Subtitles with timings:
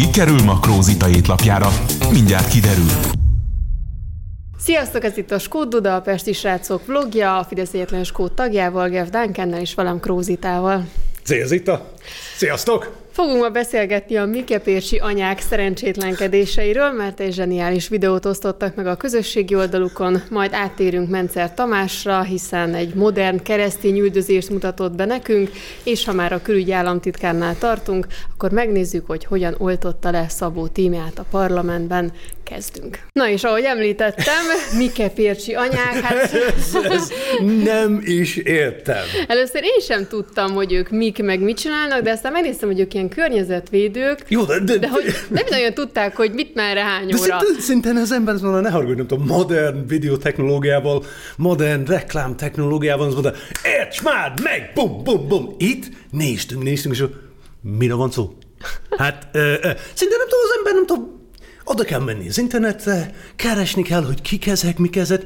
[0.00, 1.68] ki kerül Makrózita étlapjára.
[2.12, 2.90] Mindjárt kiderül.
[4.58, 8.88] Sziasztok, ez itt a Skód Duda, a Pesti Srácok vlogja, a Fidesz Egyetlen Skód tagjával,
[8.88, 10.84] Gev Duncannel és velem Krózitával.
[11.22, 11.92] Szia Zita!
[12.36, 12.99] Sziasztok!
[13.20, 19.54] Fogunk ma beszélgetni a Mikepérsi anyák szerencsétlenkedéseiről, mert egy zseniális videót osztottak meg a közösségi
[19.54, 25.50] oldalukon, majd áttérünk Mencer Tamásra, hiszen egy modern keresztény üldözést mutatott be nekünk,
[25.84, 31.18] és ha már a külügyi államtitkárnál tartunk, akkor megnézzük, hogy hogyan oltotta le Szabó tímját
[31.18, 32.12] a parlamentben.
[32.50, 32.98] Kezdünk.
[33.12, 34.44] Na és ahogy említettem,
[34.78, 36.32] Mikepérsi anyák, hát...
[36.72, 37.12] Ez
[37.64, 39.04] nem is értem.
[39.26, 42.94] Először én sem tudtam, hogy ők mik meg mit csinálnak, de aztán megnéztem, hogy ők
[42.94, 47.16] ilyen környezetvédők, Jó, de, de, de hogy nem nagyon tudták, hogy mit merre hány de
[47.20, 47.38] óra.
[47.40, 51.04] szinte, szinte az ember azt mondja, ne haragudj, nem tudom, modern videotechnológiával,
[51.36, 55.54] modern reklám technológiával, azt mondja, érts már meg, bum, bum, bum.
[55.58, 57.04] Itt néztünk, néztünk, és
[57.78, 58.30] mire van szó?
[58.96, 61.19] Hát, ö, ö, szinte nem tudom, az ember nem tudom,
[61.70, 65.22] oda kell menni az internetre, keresni kell, hogy kik ezek, mik ezek.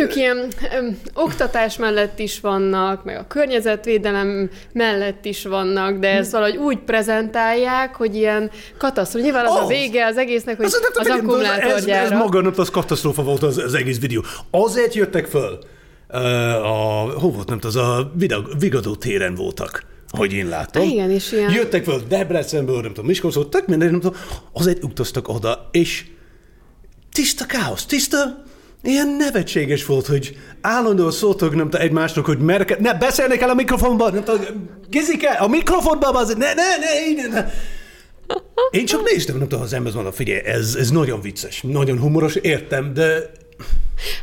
[0.00, 6.32] Ők ilyen öm, oktatás mellett is vannak, meg a környezetvédelem mellett is vannak, de ezt
[6.32, 9.24] valahogy úgy prezentálják, hogy ilyen katasztrófa.
[9.26, 9.68] Nyilván az a Az.
[9.68, 12.16] vége az egésznek, hogy Az, nem az tudom, ez, ez akkumulátorgyára.
[12.16, 14.22] maga az katasztrófa volt az, az egész videó.
[14.50, 15.58] Azért jöttek föl,
[16.62, 16.68] a,
[17.18, 18.12] hol volt, nem tudom, az a
[18.58, 20.82] Vigadó téren voltak, hogy én láttam.
[20.82, 24.18] Ah, igen, és ilyen- Jöttek föl Debrecenből, nem tudom, Miskolcról, tök minden, nem tudom,
[24.52, 26.04] azért utaztak oda, és
[27.12, 28.42] tiszta káosz, tiszta,
[28.82, 34.12] ilyen nevetséges volt, hogy állandóan szóltak, nem egymásnak, hogy merke, ne, beszélnek el a mikrofonban,
[34.12, 37.50] nem tudom, Gizike, a mikrofonban, az, ne, ne, ne, ne, ne.
[38.70, 42.34] Én csak néztem, nem tudom, az ember mondta, figyelj, ez, ez nagyon vicces, nagyon humoros,
[42.34, 43.30] értem, de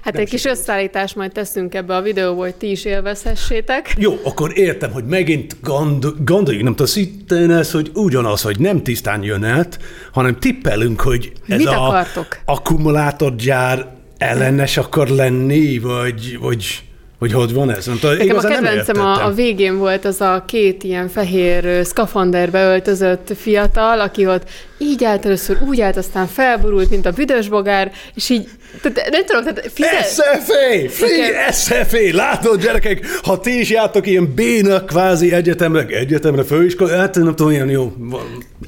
[0.02, 3.94] Hát egy kis összeállítást majd teszünk ebbe a videóba, hogy ti is élvezhessétek.
[3.98, 8.84] jó, akkor értem, hogy megint gond, gondoljuk, nem tudom, szintén ez, hogy ugyanaz, hogy nem
[8.84, 9.80] tisztán jön át,
[10.12, 12.40] hanem tippelünk, hogy ez Mit a akartok?
[12.45, 16.83] akkumulátorgyár ellenes akar lenni, vagy, vagy,
[17.20, 17.86] vagy hogy van ez?
[17.86, 21.83] Nem tudom, Nekem a kedvencem a, a végén volt az a két ilyen fehér ö,
[21.83, 27.48] szkafanderbe öltözött fiatal, aki ott így állt először, úgy állt, aztán felborult, mint a büdös
[27.48, 28.49] bogár, és így,
[28.81, 30.05] tehát nem tudom, tehát fizet...
[30.05, 30.89] SFA!
[30.89, 32.15] Free SFA!
[32.15, 37.52] Látod, gyerekek, ha ti is jártok ilyen béna kvázi egyetemre, egyetemre, főiskola, hát nem tudom,
[37.52, 37.93] ilyen jó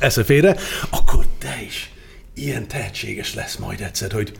[0.10, 0.56] SFA-re,
[0.90, 1.92] akkor te is
[2.36, 4.32] ilyen tehetséges lesz majd egyszer, hogy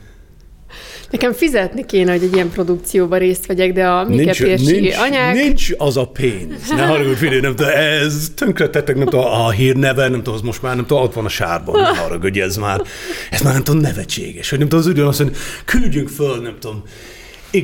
[1.10, 5.34] Nekem fizetni kéne, hogy egy ilyen produkcióban részt vegyek, de a Mikepérsi nincs, anyák...
[5.34, 6.70] nincs az a pénz.
[6.70, 10.62] Ne haragudj, figyelj, nem tudom, ez tönkretettek, nem tudom, a hírneve, nem tudom, az most
[10.62, 12.82] már nem tudom, ott van a sárban, ne haragudj, ez már,
[13.30, 16.82] ez már nem tudom, nevetséges, hogy nem tudom, az ugyanaz, hogy küldjünk föl, nem tudom,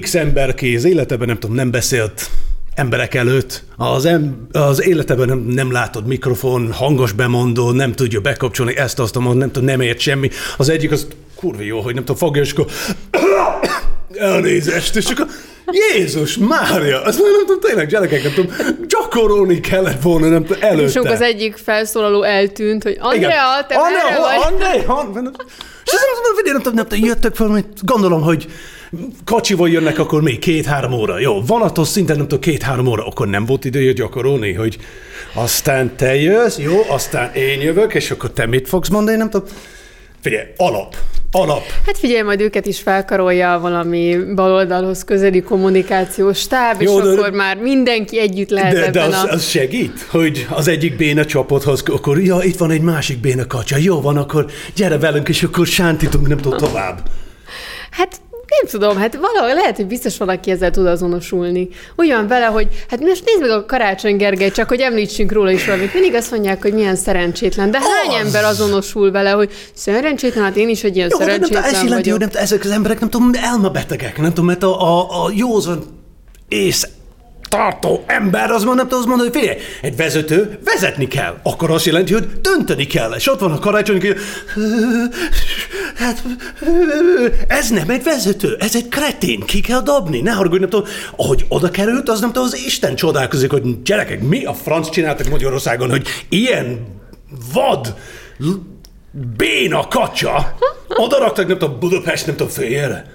[0.00, 2.30] x ember ki az életeben, nem tudom, nem beszélt
[2.74, 8.76] emberek előtt, az, em, az életeben nem, nem látod mikrofon, hangos bemondó, nem tudja bekapcsolni
[8.76, 10.30] ezt, azt, nem tudom, nem ért semmi.
[10.56, 11.06] Az egyik az
[11.44, 12.66] kurva jó, hogy nem tudom, fogja, és akkor
[14.14, 15.26] elnézést, és akkor
[15.94, 18.52] Jézus Mária, azt már nem tudom, tényleg gyerekek, nem tudom,
[18.88, 21.00] gyakorolni kellett volna, nem tudom, előtte.
[21.00, 24.52] És az egyik felszólaló eltűnt, hogy Andrea, te merre Andrea, vagy?
[24.52, 25.30] Andrea, Andrea.
[25.84, 28.46] És azt mondom, nem tudom, nem tudom, jöttek fel, hogy gondolom, hogy
[29.24, 31.18] kocsival jönnek, akkor még két-három óra.
[31.18, 34.78] Jó, vonatos szinten nem tudom, két-három óra, akkor nem volt ideje gyakorolni, hogy
[35.34, 39.48] aztán te jössz, jó, aztán én jövök, és akkor te mit fogsz mondani, nem tudom.
[40.20, 40.96] Figyelj, alap,
[41.34, 41.62] alap.
[41.86, 47.30] Hát figyelj, majd őket is felkarolja valami baloldalhoz közeli kommunikációs stáb, és Jó, de- akkor
[47.30, 49.32] már mindenki együtt lehet De, de ebben az, a...
[49.32, 53.76] az segít, hogy az egyik béna csapathoz, akkor ja, itt van egy másik béna kacsa,
[53.76, 57.00] jó van, akkor gyere velünk, és akkor sántítunk, nem tudom, tovább.
[57.90, 58.20] Hát
[58.60, 61.68] nem tudom, hát valahogy lehet, hogy biztos valaki ezzel tud azonosulni.
[61.96, 65.64] Olyan vele, hogy hát most nézd meg a Karácsony Gergely, csak hogy említsünk róla is
[65.64, 65.92] valamit.
[65.94, 67.70] Mindig azt mondják, hogy milyen szerencsétlen.
[67.70, 68.26] De hány Az!
[68.26, 71.72] ember azonosul vele, hogy szerencsétlen, hát én is egy ilyen Jó, de nem, szerencsétlen ez
[71.72, 72.18] jelenti, vagyok.
[72.18, 75.84] hogy nem, ezek az emberek nem tudom, elmebetegek, nem tudom, mert a, a, a józan
[76.48, 76.88] ész
[77.54, 81.38] tartó ember az mondja, nem tudom, azt mondani, hogy figyelj, egy vezető vezetni kell.
[81.42, 83.12] Akkor azt jelenti, hogy dönteni kell.
[83.12, 84.16] És ott van a karácsony, hogy
[85.94, 86.22] hát
[87.48, 90.20] ez nem egy vezető, ez egy kretén, ki kell dobni.
[90.20, 90.86] Ne haragudj, nem tudom,
[91.16, 95.28] ahogy oda került, az nem tudom, az Isten csodálkozik, hogy gyerekek, mi a franc csináltak
[95.28, 96.86] Magyarországon, hogy ilyen
[97.52, 97.94] vad,
[99.36, 100.56] béna kacsa,
[100.88, 103.12] oda raktak, nem tudom, Budapest, nem tudom, félre.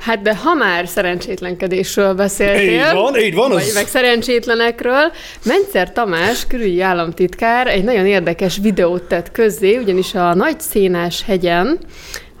[0.00, 5.12] Hát de ha már szerencsétlenkedésről beszéltél, Így van, így van, vagy az- meg szerencsétlenekről,
[5.44, 11.78] Mencer Tamás, külügyi államtitkár egy nagyon érdekes videót tett közzé, ugyanis a Nagy Szénás hegyen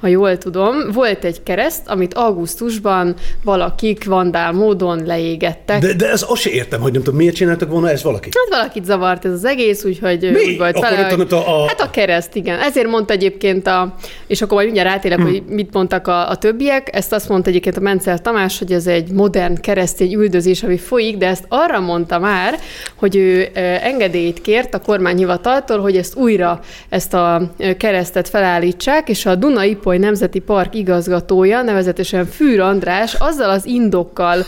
[0.00, 3.14] ha jól tudom, volt egy kereszt, amit augusztusban
[3.44, 5.80] valakik vandál módon leégettek.
[5.80, 8.28] De, de ez azt sem értem, hogy nem tudom, miért csináltak volna ez valaki.
[8.48, 10.44] Hát valakit zavart ez az egész, úgyhogy Mi?
[10.44, 12.58] úgy volt Akkor vele, hogy- a- a- Hát a kereszt, igen.
[12.58, 13.94] Ezért mondta egyébként a,
[14.26, 15.26] és akkor majd mindjárt rátérek, Hmm.
[15.26, 16.94] hogy mit mondtak a, a többiek.
[16.94, 21.16] Ezt azt mondta egyébként a Mencer Tamás, hogy ez egy modern keresztény üldözés, ami folyik,
[21.16, 22.58] de ezt arra mondta már,
[22.94, 23.48] hogy ő
[23.82, 29.34] engedélyt kért a kormányhivataltól, hogy ezt újra, ezt a keresztet felállítsák, és a
[29.90, 34.44] Duna-Ipoly Nemzeti Park igazgatója, nevezetesen Fűr András, azzal az indokkal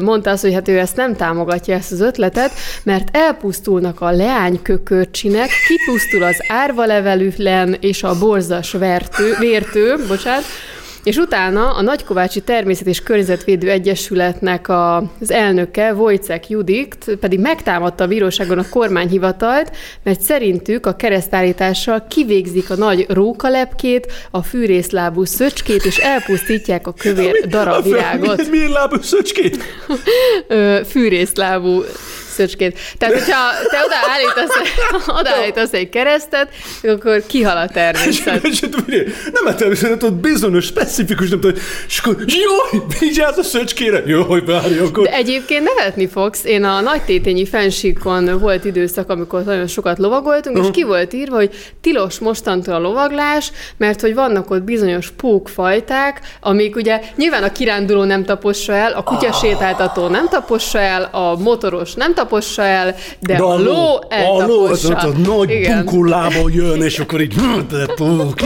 [0.00, 2.52] mondta azt, hogy hát ő ezt nem támogatja ezt az ötletet,
[2.82, 10.44] mert elpusztulnak a leánykökörcsinek, kipusztul az árvalevelű len és a borzas vertő, vértő, bocsánat,
[11.08, 18.04] és utána a Nagykovácsi Természet és Környezetvédő Egyesületnek a, az elnöke, Wojciech Judit pedig megtámadta
[18.04, 25.84] a bíróságon a kormányhivatalt, mert szerintük a keresztállítással kivégzik a nagy rókalepkét, a fűrészlábú szöcskét,
[25.84, 28.50] és elpusztítják a kövér darabvirágot.
[28.50, 29.64] Milyen lábú szöcskét?
[30.92, 31.82] Fűrészlábú
[32.38, 32.78] szöcskét.
[32.98, 33.36] Tehát, hogyha
[33.70, 34.56] te odaállítasz,
[35.20, 36.48] odaállítasz egy keresztet,
[36.82, 38.44] akkor kihal a természet.
[38.44, 38.60] És
[39.32, 41.56] nem hát természetesen ott bizonyos, specifikus, nem tudom,
[41.86, 45.04] és akkor jaj, vigyázz a szöcskére, jaj, várj, akkor.
[45.04, 46.44] De egyébként nevetni fogsz.
[46.44, 51.36] Én a nagy tétényi fensíkon volt időszak, amikor nagyon sokat lovagoltunk, és ki volt írva,
[51.36, 51.50] hogy
[51.80, 58.04] tilos mostantól a lovaglás, mert hogy vannak ott bizonyos pókfajták, amik ugye nyilván a kiránduló
[58.04, 63.58] nem tapossa el, a kutyasétáltató nem tapossa el, a motoros nem tapossa el, de, a,
[63.58, 65.08] ló a ló, az eltapossa.
[65.08, 65.76] ott a nagy Igen.
[65.76, 67.34] bunkullából jön, és akkor így,
[67.70, 68.42] te pók.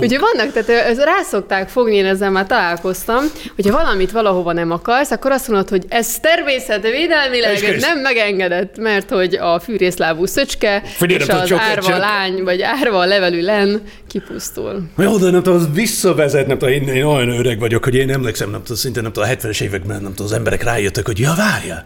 [0.00, 3.24] Ugye vannak, tehát ez rá szokták fogni, én ezzel már találkoztam,
[3.54, 9.34] hogyha valamit valahova nem akarsz, akkor azt mondod, hogy ez természetvédelmileg nem megengedett, mert hogy
[9.34, 14.82] a fűrészlábú szöcske Figyelj, és az árva csak- lány, vagy árva levelű len kipusztul.
[14.98, 18.10] Jó, de nem tudom, az visszavezet, nem tudom, én, én olyan öreg vagyok, hogy én
[18.10, 21.18] emlékszem, nem tudom, szinte nem tudom, a 70-es években, nem tudom, az emberek rájöttek, hogy
[21.18, 21.84] ja, várja,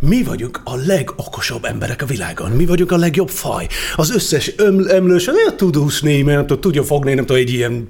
[0.00, 2.50] mi vagyunk a legokosabb emberek a világon.
[2.50, 3.66] Mi vagyunk a legjobb faj.
[3.96, 7.86] Az összes öm, emlős, olyan tud úszni, nem tudom, tudja fogni, nem tudom, egy ilyen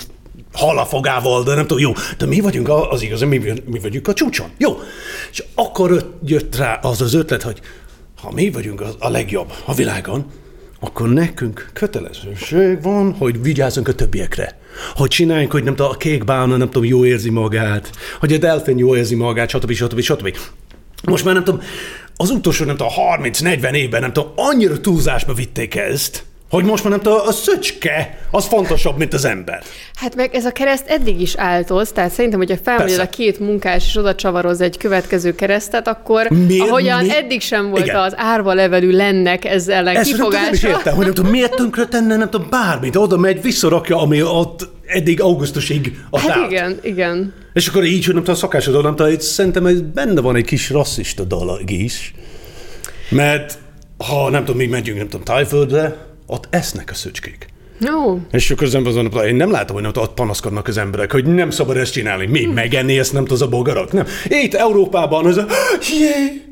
[0.52, 4.46] halafogával, de nem tudom, jó, de mi vagyunk az igaz, mi, mi vagyunk a csúcson.
[4.58, 4.78] Jó.
[5.31, 7.60] És akkor öt- jött rá az az ötlet, hogy
[8.22, 10.26] ha mi vagyunk a legjobb a világon,
[10.81, 14.58] akkor nekünk kötelezőség van, hogy vigyázzunk a többiekre.
[14.94, 17.90] Hogy csináljunk, hogy nem tudom, a kék bána, nem tudom, jó érzi magát,
[18.20, 19.72] hogy a delfin jó érzi magát, stb.
[19.72, 20.00] stb.
[20.00, 20.37] stb.
[21.02, 21.60] Most már nem tudom,
[22.16, 22.92] az utolsó, nem tudom,
[23.22, 28.18] 30-40 évben, nem tudom, annyira túlzásba vitték ezt, hogy most már nem tudom, a szöcske
[28.30, 29.62] az fontosabb, mint az ember.
[29.94, 33.02] Hát meg ez a kereszt eddig is áltoz, tehát szerintem, hogyha Persze.
[33.02, 36.68] a két munkás, és oda csavaroz egy következő keresztet, akkor Miért?
[36.68, 37.16] ahogyan Mi?
[37.16, 37.96] eddig sem volt Igen.
[37.96, 40.78] az árva levelű lennek ezzel ellen Ezt nem, tudom, nem is kifogása.
[40.78, 44.68] értem, hogy nem tudom, miért tönkre tenne, nem tudom, bármit, oda megy, visszarakja, ami ott
[44.86, 47.34] eddig augusztusig ott Hát igen, igen.
[47.52, 50.44] És akkor így, hogy nem tudom, a szakásodól, nem tudom, szerintem ez benne van egy
[50.44, 52.14] kis rasszista dolog is.
[53.10, 53.58] Mert
[54.06, 55.96] ha nem tudom, mi megyünk, nem tudom, Tájföldre,
[56.30, 57.46] ott esznek a szöcskék.
[57.80, 58.20] Jó.
[58.30, 61.92] És ember azon, én nem látom, hogy ott panaszkodnak az emberek, hogy nem szabad ezt
[61.92, 62.26] csinálni.
[62.26, 63.92] Mi, megenni ezt nem az a bogarak?
[63.92, 64.06] Nem.
[64.28, 65.46] Itt Európában az a,
[65.80, 66.42] jé,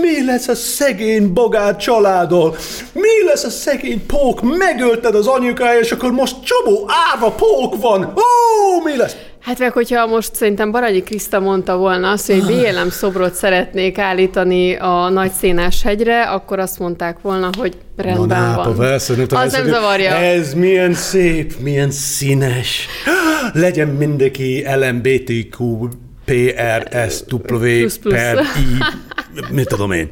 [0.00, 2.56] mi lesz a szegény bogár családol?
[2.92, 4.56] Mi lesz a szegény pók?
[4.58, 8.04] Megölted az anyukája, és akkor most csomó árva pók van.
[8.04, 9.16] Ó, mi lesz?
[9.40, 14.76] Hát meg, hogyha most szerintem Baranyi Kriszta mondta volna azt, hogy BLM szobrot szeretnék állítani
[14.76, 18.76] a Nagy Szénás hegyre, akkor azt mondták volna, hogy rendben nápa, van.
[18.76, 20.10] persze, nem az ez- nem zavarja.
[20.14, 22.86] Ez milyen szép, milyen színes.
[23.52, 25.88] Legyen mindenki LMBTQ
[26.24, 28.78] PRSW per I,
[29.56, 30.10] mit tudom én.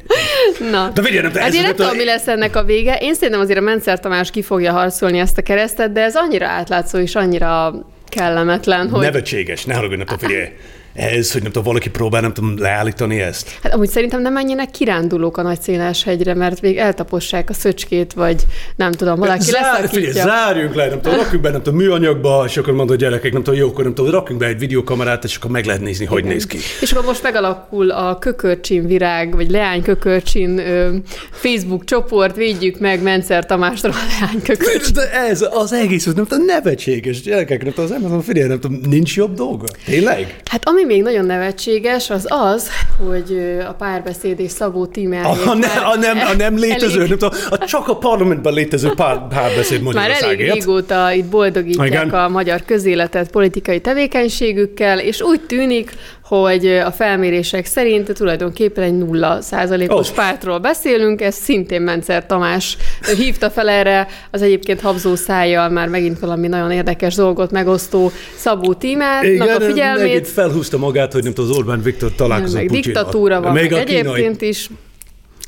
[0.71, 0.89] Na.
[0.93, 2.97] De figyelj, nem, de Hát én nem tudom, mi lesz ennek a vége.
[3.01, 6.47] Én szerintem azért a Mencer Tamás ki fogja harcolni ezt a keresztet, de ez annyira
[6.47, 7.73] átlátszó és annyira
[8.09, 9.01] kellemetlen, hogy...
[9.01, 10.47] Nevetséges, ne haragudj, tudom, figyelj.
[10.93, 13.57] Ez, hogy nem tudom, valaki próbál, nem tudom, leállítani ezt.
[13.63, 18.13] Hát amúgy szerintem nem menjenek kirándulók a nagy széles hegyre, mert még eltapossák a szöcskét,
[18.13, 18.45] vagy
[18.75, 20.23] nem tudom, valaki Zár, figyelj, leszakítja.
[20.23, 23.43] zárjunk le, nem tudom, rakjunk be, nem tudom, műanyagba, és akkor mondod a gyerekek, nem
[23.43, 26.23] tudom, jó, akkor nem tudom, rakjunk be egy videokamerát, és akkor meg lehet nézni, hogy
[26.23, 26.57] néz ki.
[26.81, 30.95] És akkor most megalakul a kökörcsin virág, vagy leány kökörcsin ö,
[31.31, 34.93] Facebook csoport, védjük meg Mencer Tamástól a leány kökörcsin.
[34.93, 38.79] De ez az egész, nem tudom, nevetséges gyerekek, nem tudom, az ember, figyelj, nem tudom,
[38.89, 39.65] nincs jobb dolga?
[39.85, 40.41] Tényleg?
[40.45, 42.69] Hát ami még nagyon nevetséges, az az,
[43.07, 47.17] hogy a párbeszéd és Szabó Tímeljék A, ne, a, nem, a nem létező, elég- nem
[47.17, 50.53] tudom, a csak a parlamentben létező pár, párbeszéd Már elég Magyarországért.
[50.53, 52.09] régóta itt boldogítják Igen.
[52.09, 55.91] a magyar közéletet politikai tevékenységükkel, és úgy tűnik,
[56.23, 60.15] hogy a felmérések szerint tulajdonképpen egy nulla százalékos Oh.
[60.15, 62.77] pártról beszélünk, ez szintén Mencer Tamás
[63.17, 68.73] hívta fel erre az egyébként habzó szájjal már megint valami nagyon érdekes dolgot megosztó Szabó
[68.73, 70.27] Tímának a megint figyelmét.
[70.27, 73.79] felhúzta magát, hogy nem az Orbán Viktor találkozott Meg diktatúra van, meg kínai.
[73.81, 74.69] egyébként is.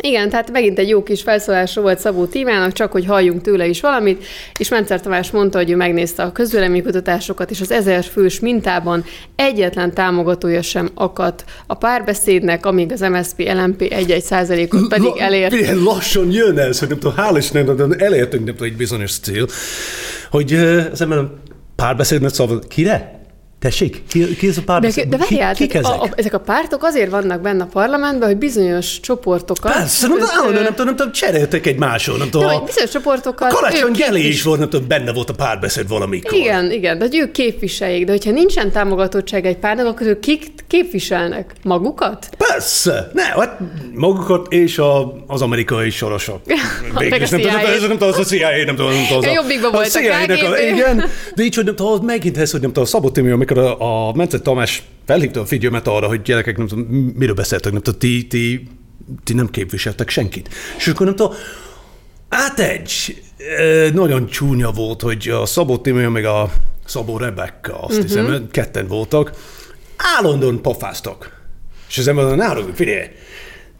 [0.03, 3.81] Igen, tehát megint egy jó kis felszólásra volt Szabó Tímának, csak hogy halljunk tőle is
[3.81, 4.23] valamit,
[4.59, 9.03] és Mencer Tamás mondta, hogy ő megnézte a közvéleménykutatásokat, és az ezer fős mintában
[9.35, 15.53] egyetlen támogatója sem akadt a párbeszédnek, amíg az MSZP LMP 1-1 százalékot pedig elért.
[15.53, 19.19] Figyelj, lassan jön ez, hogy nem tudom, hál' Istennek, nem elértünk nem tudom, egy bizonyos
[19.19, 19.47] cél,
[20.29, 20.53] hogy
[20.91, 21.19] az ember
[21.75, 22.59] párbeszédnek szavaz.
[22.67, 23.24] Kire?
[23.65, 24.01] Tessék?
[24.07, 25.07] Ki, ki ez a De, párbeszéd?
[25.09, 25.91] de várjál, ki, kik ezek?
[25.91, 29.73] a, a, ezek a pártok azért vannak benne a parlamentben, hogy bizonyos csoportokat...
[29.73, 32.47] Persze, nem, köz- tudom, nem, tudom, nem tudom, cseréltek egymáson, nem de, tudom.
[32.47, 33.53] hogy A bizonyos csoportokat...
[33.53, 36.33] Karácsony ők Geli képvis- is volt, nem tudom, benne volt a párbeszéd valamikor.
[36.33, 41.53] Igen, igen, de ők képviseljék, de hogyha nincsen támogatottság egy párnak, akkor ők kik képviselnek?
[41.63, 42.29] Magukat?
[42.37, 43.59] Persze, ne, hát
[43.93, 46.39] magukat és a, az amerikai sorosok.
[46.93, 49.29] Meg a is, nem tudom, nem tudom, az a CIA, nem tudom, nem tudom.
[49.29, 50.73] A Jobbikban volt a CIA-nek KGB.
[50.75, 51.03] Igen,
[51.35, 53.54] de így, hogy nem tudom, az megint ez, hogy nem tudom, a Szabó Timi, amikor
[53.54, 53.54] a, a
[54.15, 56.85] Mence Tamás felhívta a figyelmet arra, hogy gyerekek, nem tudom,
[57.15, 58.67] miről beszéltek, nem tudom, ti, ti,
[59.23, 60.49] ti nem képviseltek senkit.
[60.77, 61.33] És akkor nem tudom,
[62.29, 63.21] át egy,
[63.93, 66.51] nagyon csúnya volt, hogy a Szabó Timi, meg a
[66.85, 68.01] Szabó Rebecca, azt Mhm.
[68.01, 68.49] hiszem, uh-huh.
[68.51, 69.31] ketten voltak,
[70.17, 71.43] állandóan pofáztak.
[71.89, 73.05] És az ember mondja, ne figyelj,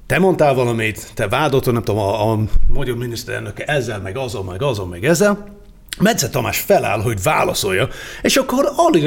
[0.05, 4.61] te mondtál valamit, te vádoltad, nem tudom, a, a magyar miniszterelnök ezzel, meg azon, meg
[4.61, 5.63] azon, meg ezzel.
[5.99, 7.87] Medze Tamás feláll, hogy válaszolja,
[8.21, 9.03] és akkor alig,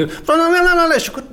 [0.95, 1.23] és akkor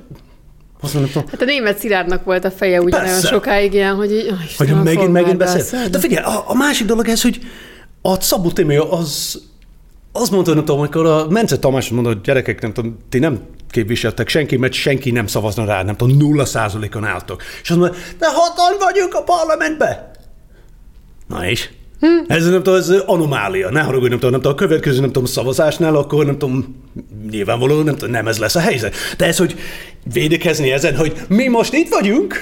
[0.81, 4.27] azt mondom, Hát a német Szilárdnak volt a feje ugyan olyan sokáig ilyen, hogy így,
[4.27, 5.87] oh, hogy Istenem, megint, fog megint már beszél.
[5.89, 7.39] De figyelj, a, a másik dolog ez, hogy
[8.01, 9.41] a Szabó Tímea az,
[10.11, 13.41] az mondta, nem tudom, amikor a Mence Tamás mondta, hogy gyerekek, nem tudom, ti nem
[13.69, 17.43] képviseltek senki, mert senki nem szavazna rá, nem tudom, nulla százalékon álltok.
[17.61, 20.11] És azt mondja, de hatan vagyunk a parlamentbe.
[21.27, 21.69] Na és?
[21.99, 22.07] Hm.
[22.27, 23.69] Ez nem tudom, ez anomália.
[23.69, 26.83] Ne haragudj, nem tudom, nem tudom, a következő, nem tudom, szavazásnál, akkor nem tudom,
[27.29, 28.95] nyilvánvalóan nem, tudom, nem ez lesz a helyzet.
[29.17, 29.55] De ez, hogy
[30.13, 32.35] védekezni ezen, hogy mi most itt vagyunk,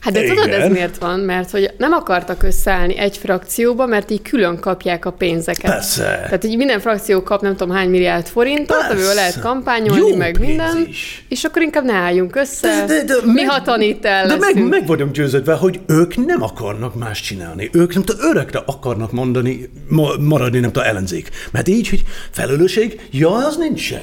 [0.00, 0.70] Hát de tudod, ez Igen.
[0.70, 1.20] miért van?
[1.20, 5.70] Mert hogy nem akartak összeállni egy frakcióba, mert így külön kapják a pénzeket.
[5.70, 6.02] Persze.
[6.02, 8.92] Tehát így minden frakció kap nem tudom hány milliárd forintot, Persze.
[8.92, 10.86] amivel lehet kampányolni, Jó meg minden.
[10.88, 11.24] is.
[11.28, 12.84] És akkor inkább ne álljunk össze.
[12.86, 14.68] De, de, de, Mi meg- hatan itt el De meg, leszünk.
[14.70, 17.70] meg vagyok győződve, hogy ők nem akarnak más csinálni.
[17.72, 21.28] Ők nem tudom, örökre akarnak mondani, ma, maradni, nem tudom, ellenzék.
[21.52, 24.02] Mert így, hogy felelősség, ja, az nincsen.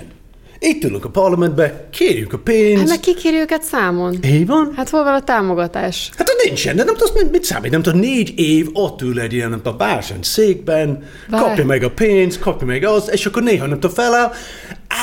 [0.68, 2.80] Itt ülünk a parlamentbe, kérjük a pénzt.
[2.80, 4.18] Hát meg ki kéri őket számon?
[4.24, 4.74] Így van?
[4.76, 6.10] Hát hol van a támogatás?
[6.18, 9.20] Hát ha nincsen, de nem tudom, mit, mit számít, nem tudom, négy év ott ül
[9.20, 13.26] egy ilyen, nem tudom, bársony székben, Vár- kapja meg a pénzt, kapja meg az, és
[13.26, 14.32] akkor néha nem tudom, feláll,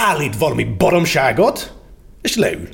[0.08, 1.72] állít valami baromságot,
[2.22, 2.68] és leül.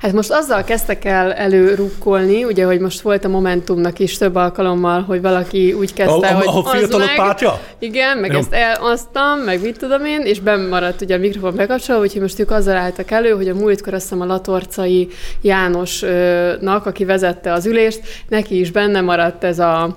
[0.00, 5.02] Hát most azzal kezdtek el előrukkolni, ugye, hogy most volt a Momentumnak is több alkalommal,
[5.02, 7.60] hogy valaki úgy kezdte, A- a- hogy a az fiatalok meg, pártja?
[7.78, 8.38] Igen, meg Jó.
[8.38, 12.50] ezt elaztam, meg mit tudom én, és bemaradt ugye a mikrofon bekapcsolva, úgyhogy most ők
[12.50, 15.08] azzal álltak elő, hogy a múltkor azt hiszem a Latorcai
[15.40, 19.96] Jánosnak, aki vezette az ülést, neki is benne maradt ez a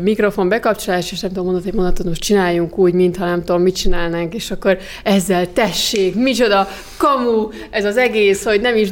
[0.00, 3.76] mikrofon bekapcsolás, és nem tudom, mondott egy mondatot, most csináljunk úgy, mintha nem tudom, mit
[3.76, 8.90] csinálnánk, és akkor ezzel tessék, micsoda kamu ez az egész, hogy nem is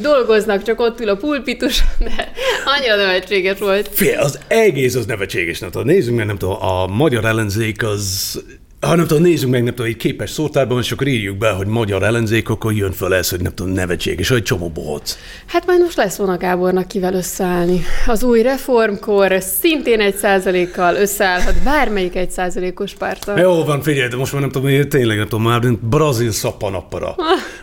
[0.49, 2.33] dolgoznak, csak ott ül a pulpitus, de
[2.65, 3.89] annyira nevetséges volt.
[3.93, 8.43] Fél, az egész az nevetséges, tudom, nézzünk meg, nem tudom, a magyar ellenzék az,
[8.81, 11.67] ha nem tudom, nézzük meg, nem tudom, egy képes szótárban, és akkor írjuk be, hogy
[11.67, 15.17] magyar ellenzék, akkor jön föl ez, hogy nem tudom, nevetséges, hogy csomó bohóc.
[15.47, 17.83] Hát majd most lesz Vona Gábornak kivel összeállni.
[18.07, 23.39] Az új reformkor szintén egy százalékkal összeállhat bármelyik egy százalékos pártal.
[23.39, 26.31] Jó van, figyelj, de most már nem tudom, én tényleg nem tudom, már mint brazil
[26.31, 27.15] szappanappara.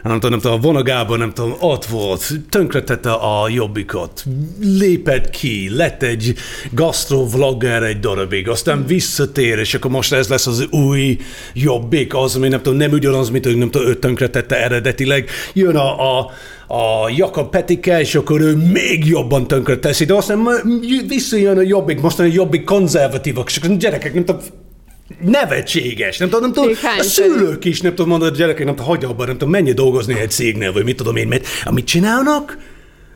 [0.03, 4.23] Nem tudom, nem tudom, a vonagában nem tudom, ott volt, tönkretette a jobbikot,
[4.61, 6.35] lépett ki, lett egy
[6.71, 11.04] gastrovlogger egy darabig, aztán visszatér, és akkor most ez lesz az új
[11.53, 15.29] jobbik, az, ami nem tudom, nem ugyanaz, mint hogy nem tudom, ő tönkretette eredetileg.
[15.53, 16.31] Jön a, a
[16.67, 20.47] a Jakab Petike, és akkor ő még jobban tönkre teszi, de aztán
[21.07, 24.41] visszajön a jobbik, most a jobbik konzervatívak, és akkor gyerekek, nem tudom,
[25.21, 28.89] nevetséges, nem tudom, nem tudom, a szülők is, nem tudom mondani, hogy gyerekek, nem tudom,
[28.91, 32.57] hagyja abban, nem tudom, menj dolgozni egy cégnél, vagy mit tudom én, mert amit csinálnak,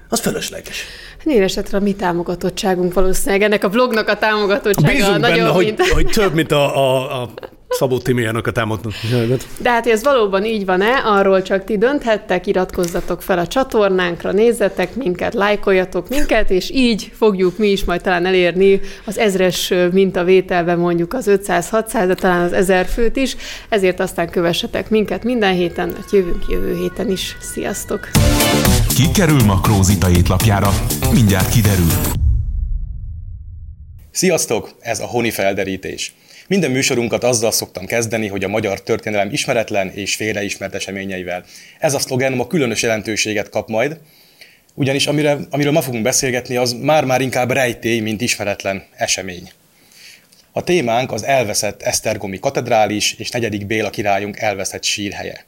[0.10, 0.84] az felesleges.
[1.24, 5.66] Minden esetre a mi támogatottságunk valószínűleg, ennek a blognak a támogatottsága Bízunk nagyobb, benne, hogy,
[5.66, 5.88] mint...
[5.88, 7.30] hogy több, mint a, a, a
[7.70, 9.46] Szabó Timiának a támogatáságot.
[9.58, 14.32] De hát, hogy ez valóban így van-e, arról csak ti dönthettek, iratkozzatok fel a csatornánkra,
[14.32, 20.78] nézzetek minket, lájkoljatok minket, és így fogjuk mi is majd talán elérni az ezres mintavételben
[20.78, 23.36] mondjuk az 500-600, de talán az 1000 főt is,
[23.70, 27.38] ezért aztán kövessetek minket minden héten, mert jövünk jövő héten is.
[27.40, 28.10] Sziasztok!
[28.96, 30.70] Ki kerül Makrózita étlapjára?
[31.14, 31.92] Mindjárt kiderül.
[34.12, 34.70] Sziasztok!
[34.80, 36.14] Ez a Honi felderítés.
[36.50, 41.46] Minden műsorunkat azzal szoktam kezdeni, hogy a magyar történelem ismeretlen és félreismert eseményeivel.
[41.80, 44.00] Ez a szlogen ma különös jelentőséget kap majd,
[44.74, 49.52] ugyanis amire, amiről ma fogunk beszélgetni, az már-már inkább rejtély, mint ismeretlen esemény.
[50.52, 55.46] A témánk az elveszett Esztergomi katedrális és negyedik Béla királyunk elveszett sírhelye.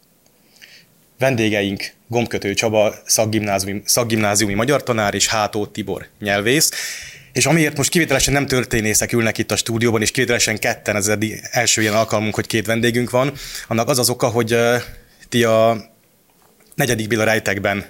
[1.19, 6.71] Vendégeink Gombkötő Csaba, szakgimnáziumi, szakgimnáziumi magyar tanár és Hátó Tibor nyelvész,
[7.33, 11.17] és amiért most kivételesen nem történészek ülnek itt a stúdióban, és kivételesen ketten, ez az
[11.51, 13.33] első ilyen alkalmunk, hogy két vendégünk van,
[13.67, 14.57] annak az az oka, hogy
[15.29, 15.89] ti a
[16.75, 17.85] negyedik Béla rejtekben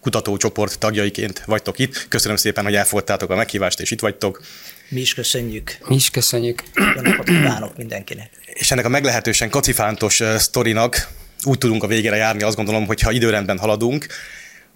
[0.00, 2.08] kutatócsoport tagjaiként vagytok itt.
[2.08, 4.42] Köszönöm szépen, hogy elfogadtátok a meghívást, és itt vagytok.
[4.88, 5.76] Mi is köszönjük.
[5.88, 6.62] Mi is köszönjük.
[6.74, 8.30] Jó napot kívánok mindenkinek.
[8.44, 11.08] És ennek a meglehetősen kacifántos sztorinak
[11.42, 14.06] úgy tudunk a végére járni, azt gondolom, hogy ha időrendben haladunk.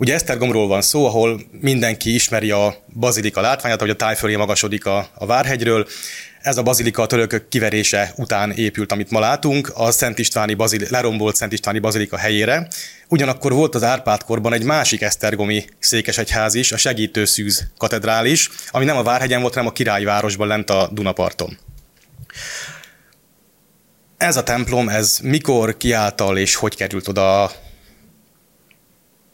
[0.01, 5.09] Ugye Esztergomról van szó, ahol mindenki ismeri a bazilika látványát, hogy a tájfölé magasodik a,
[5.15, 5.87] a Várhegyről.
[6.43, 10.87] Ez a bazilika a törökök kiverése után épült, amit ma látunk, a Szent Istváni bazil,
[10.91, 12.69] lerombolt Szent Istváni bazilika helyére.
[13.09, 19.03] Ugyanakkor volt az Árpád-korban egy másik esztergomi székesegyház is, a Segítőszűz katedrális, ami nem a
[19.03, 21.59] Várhegyen volt, hanem a királyvárosban lent a Dunaparton.
[24.17, 27.51] Ez a templom, ez mikor kiáltal és hogy került oda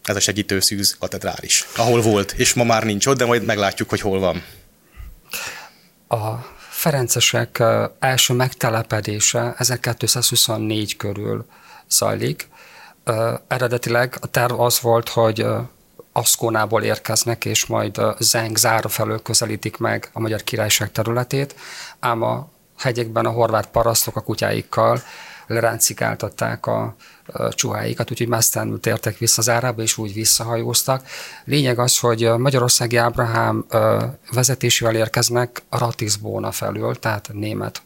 [0.04, 4.00] ez a segítőszűz katedrális, ahol volt, és ma már nincs ott, de majd meglátjuk, hogy
[4.00, 4.42] hol van.
[6.08, 7.62] A Ferencesek
[7.98, 11.46] első megtelepedése 1224 körül
[11.88, 12.48] zajlik.
[13.48, 15.46] Eredetileg a terv az volt, hogy
[16.12, 21.54] Aszkónából érkeznek, és majd Zeng zára felől közelítik meg a Magyar Királyság területét,
[22.00, 25.02] ám a hegyekben a horvát parasztok a kutyáikkal
[25.46, 26.94] leráncigáltatták a,
[27.50, 31.06] csuháikat, úgyhogy mesztelenül tértek vissza az árába, és úgy visszahajóztak.
[31.44, 33.64] Lényeg az, hogy Magyarországi Ábrahám
[34.32, 37.82] vezetésével érkeznek a Ratisbóna felől, tehát német,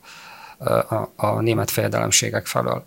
[0.88, 2.82] a, a német fejedelemségek felől.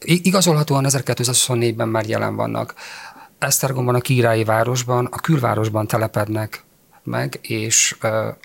[0.00, 2.74] Igazolhatóan 1224-ben már jelen vannak.
[3.38, 6.64] Esztergomban, a királyi városban, a külvárosban telepednek
[7.02, 7.96] meg, és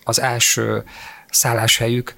[0.03, 0.83] az első
[1.29, 2.15] szálláshelyük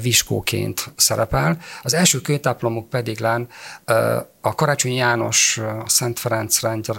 [0.00, 1.58] viskóként szerepel.
[1.82, 3.48] Az első kőtáplomok pedig lán
[3.84, 6.98] eh, a Karácsony János a Szent Ferenc rend, eh,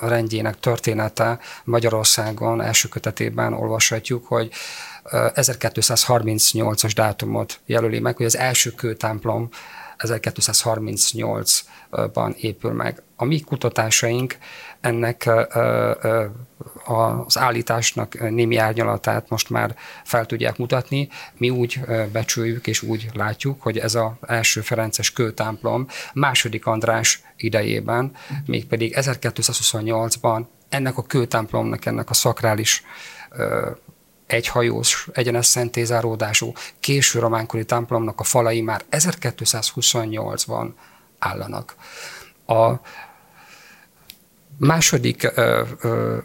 [0.00, 4.50] rendjének története Magyarországon első kötetében olvashatjuk, hogy
[5.10, 9.48] 1238-as dátumot jelöli meg, hogy az első kőtámplom
[10.04, 13.02] 1238-ban épül meg.
[13.16, 14.36] A mi kutatásaink
[14.80, 15.30] ennek
[16.84, 21.08] az állításnak némi árnyalatát most már fel tudják mutatni.
[21.36, 21.80] Mi úgy
[22.12, 28.12] becsüljük és úgy látjuk, hogy ez az első Ferences kőtámplom második András idejében,
[28.46, 32.82] mégpedig 1228-ban ennek a kőtámplomnak, ennek a szakrális
[34.34, 40.68] egyhajós, egyenes szentézáródású késő románkori templomnak a falai már 1228-ban
[41.18, 41.74] állanak.
[42.46, 42.72] A
[44.58, 46.18] második ö, ö,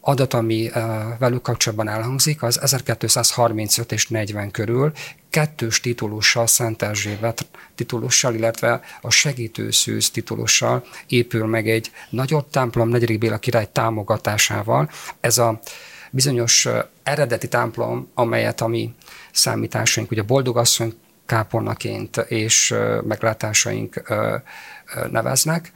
[0.00, 0.70] adat, ami
[1.18, 4.92] velük kapcsolatban elhangzik, az 1235 és 40 körül
[5.30, 13.18] kettős titulussal, Szent Erzsébet titulussal, illetve a segítőszűz titulussal épül meg egy nagyobb templom, negyedik
[13.18, 14.90] Béla király támogatásával.
[15.20, 15.60] Ez a
[16.16, 16.68] bizonyos
[17.02, 18.94] eredeti templom, amelyet a mi
[19.32, 20.94] számításaink, ugye boldogasszony
[21.26, 24.02] kápolnaként és meglátásaink
[25.10, 25.72] neveznek.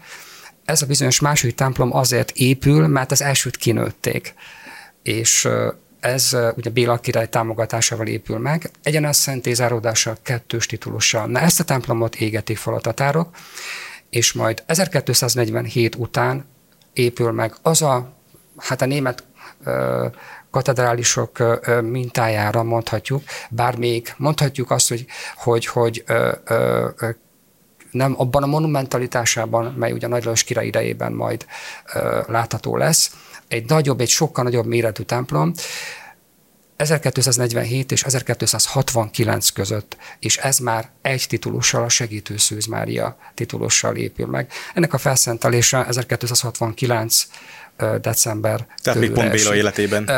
[0.64, 4.34] Ez a bizonyos második templom azért épül, mert az elsőt kinőtték.
[5.02, 5.48] És
[6.00, 11.26] ez ugye Béla király támogatásával épül meg, egyenes szentézáródással, kettős titulussal.
[11.26, 13.28] Na ezt a templomot égetik fel a tatárok,
[14.10, 16.44] és majd 1247 után
[16.92, 18.12] épül meg az a,
[18.56, 19.24] hát a német
[20.50, 26.04] katedrálisok mintájára mondhatjuk, bár még mondhatjuk azt, hogy, hogy, hogy
[27.90, 31.46] nem abban a monumentalitásában, mely ugye Nagy Lajos király idejében majd
[32.26, 33.14] látható lesz,
[33.48, 35.52] egy nagyobb, egy sokkal nagyobb méretű templom,
[36.80, 44.26] 1247 és 1269 között, és ez már egy titulussal, a segítő Szűz Mária titulussal épül
[44.26, 44.52] meg.
[44.74, 47.26] Ennek a felszentelése 1269
[48.00, 48.66] december.
[48.82, 50.10] Tehát még pont Béla életében.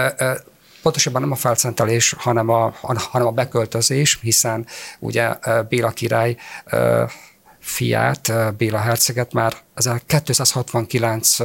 [0.83, 4.66] Pontosabban nem a felcentelés, hanem a, hanem a beköltözés, hiszen
[4.98, 5.35] ugye
[5.68, 6.37] Béla király
[7.61, 11.37] fiát, Béla herceget már 1269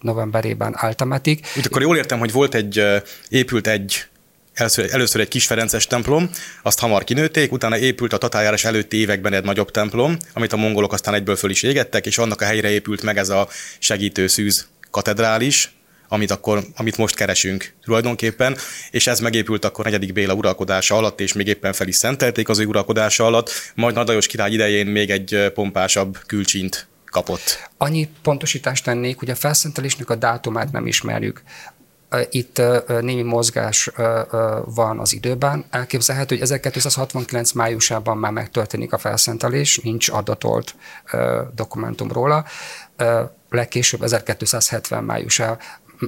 [0.00, 1.46] novemberében eltemetik.
[1.56, 2.82] Úgy akkor jól értem, hogy volt egy,
[3.28, 4.06] épült egy
[4.54, 6.30] Először, először egy kis Ferences templom,
[6.62, 10.92] azt hamar kinőtték, utána épült a tatárjárás előtti években egy nagyobb templom, amit a mongolok
[10.92, 13.48] aztán egyből föl is égettek, és annak a helyre épült meg ez a
[13.78, 15.72] segítő szűz katedrális,
[16.08, 18.56] amit, akkor, amit most keresünk tulajdonképpen,
[18.90, 22.58] és ez megépült akkor negyedik Béla uralkodása alatt, és még éppen fel is szentelték az
[22.58, 27.70] ő uralkodása alatt, majd Nadajos király idején még egy pompásabb külcsint kapott.
[27.76, 31.42] Annyi pontosítást tennék, hogy a felszentelésnek a dátumát nem ismerjük.
[32.30, 32.62] Itt
[33.00, 33.90] némi mozgás
[34.64, 35.64] van az időben.
[35.70, 40.74] Elképzelhető, hogy 1269 májusában már megtörténik a felszentelés, nincs adatolt
[41.54, 42.44] dokumentum róla.
[43.50, 45.58] Legkésőbb 1270 májusában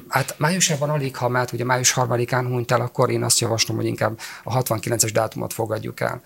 [0.09, 3.87] Hát májusában alig, ha mert ugye május harmadikán hunyt el, akkor én azt javaslom, hogy
[3.87, 6.22] inkább a 69-es dátumot fogadjuk el.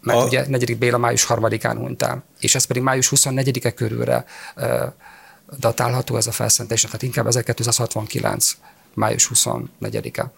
[0.00, 0.24] Mert a...
[0.24, 0.78] ugye 4.
[0.78, 4.24] Béla május harmadikán hunyt el, és ez pedig május 24-e körülre
[5.58, 8.56] datálható ez a felszentés, tehát inkább 1269
[8.94, 10.32] május 24-e.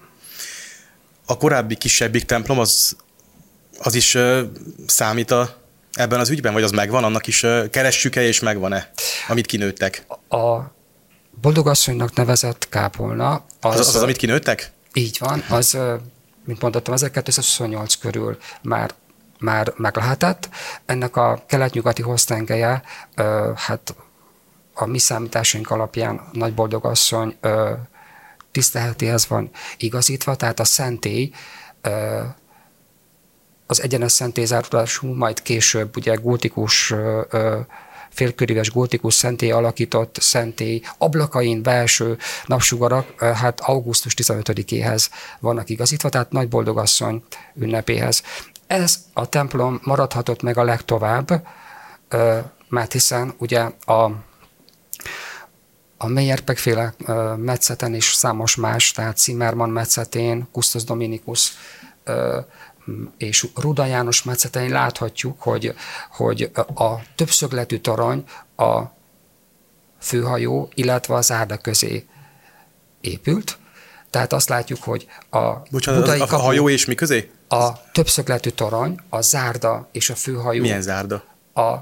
[1.26, 2.96] A korábbi kisebbik templom az,
[3.78, 4.40] az is uh,
[4.86, 5.63] számít a,
[5.94, 8.90] ebben az ügyben, vagy az megvan, annak is keressük-e és megvan-e,
[9.28, 10.06] amit kinőttek?
[10.28, 10.60] A
[11.40, 13.32] boldogasszonynak nevezett kápolna.
[13.60, 14.72] Az, az, az, az, amit kinőttek?
[14.92, 15.78] Így van, az,
[16.44, 18.94] mint mondottam, 1228 körül már
[19.38, 20.48] már meg lehetett.
[20.86, 22.82] Ennek a kelet-nyugati hoztengeje,
[23.54, 23.94] hát
[24.74, 27.36] a mi számításaink alapján nagy boldogasszony
[28.50, 31.30] tiszteletéhez van igazítva, tehát a szentély
[33.66, 36.94] az egyenes szentélyzárulású, majd később ugye gótikus
[38.10, 45.06] félköríves gótikus szentély alakított szentély ablakain belső napsugarak, hát augusztus 15-éhez
[45.40, 47.22] vannak igazítva, tehát nagy boldogasszony
[47.54, 48.22] ünnepéhez.
[48.66, 51.46] Ez a templom maradhatott meg a legtovább,
[52.68, 54.10] mert hiszen ugye a
[55.96, 56.94] a Meyerbeck féle
[57.36, 61.52] metszeten és számos más, tehát Zimmermann metszetén, Custos Dominikus
[63.16, 65.74] és Ruda János metszetén láthatjuk, hogy,
[66.10, 68.24] hogy a többszögletű torony
[68.56, 68.82] a
[70.00, 72.06] főhajó, illetve az árda közé
[73.00, 73.58] épült.
[74.10, 77.30] Tehát azt látjuk, hogy a Bocsánat, budai a, kapu, a hajó és mi közé?
[77.48, 80.60] A többszögletű torony, a zárda és a főhajó.
[80.60, 81.24] Milyen zárda?
[81.54, 81.76] A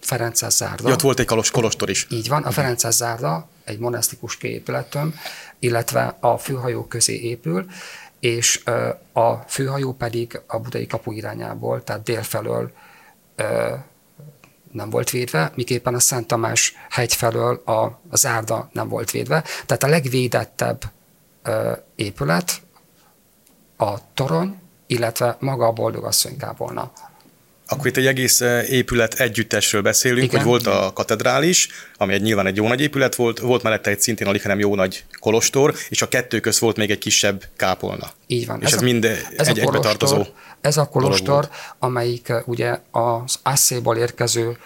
[0.00, 0.88] Ferences zárda.
[0.88, 2.06] Ja, ott volt egy kalos, kolostor is.
[2.10, 5.14] Így van, a Ferences zárda egy monasztikus kiépületöm,
[5.58, 7.66] illetve a főhajó közé épül,
[8.24, 8.64] és
[9.12, 12.70] a főhajó pedig a budai kapu irányából, tehát délfelől
[14.72, 19.44] nem volt védve, miképpen a Szent Tamás hegy felől a, a zárda nem volt védve.
[19.66, 20.82] Tehát a legvédettebb
[21.94, 22.52] épület
[23.76, 26.92] a torony, illetve maga a boldogasszony kápolna.
[27.66, 30.36] Akkor itt egy egész épület együttesről beszélünk, Igen.
[30.36, 34.00] hogy volt a katedrális, ami egy nyilván egy jó nagy épület volt, volt mellette egy
[34.00, 38.10] szintén alig, hanem jó nagy kolostor, és a kettő köz volt még egy kisebb kápolna.
[38.26, 38.60] Így van.
[38.60, 39.04] És ez, ez a, mind
[39.36, 40.24] ez egy a kolostor, tartozó
[40.60, 41.48] Ez a kolostor,
[41.78, 44.56] amelyik ugye az Asszéból érkező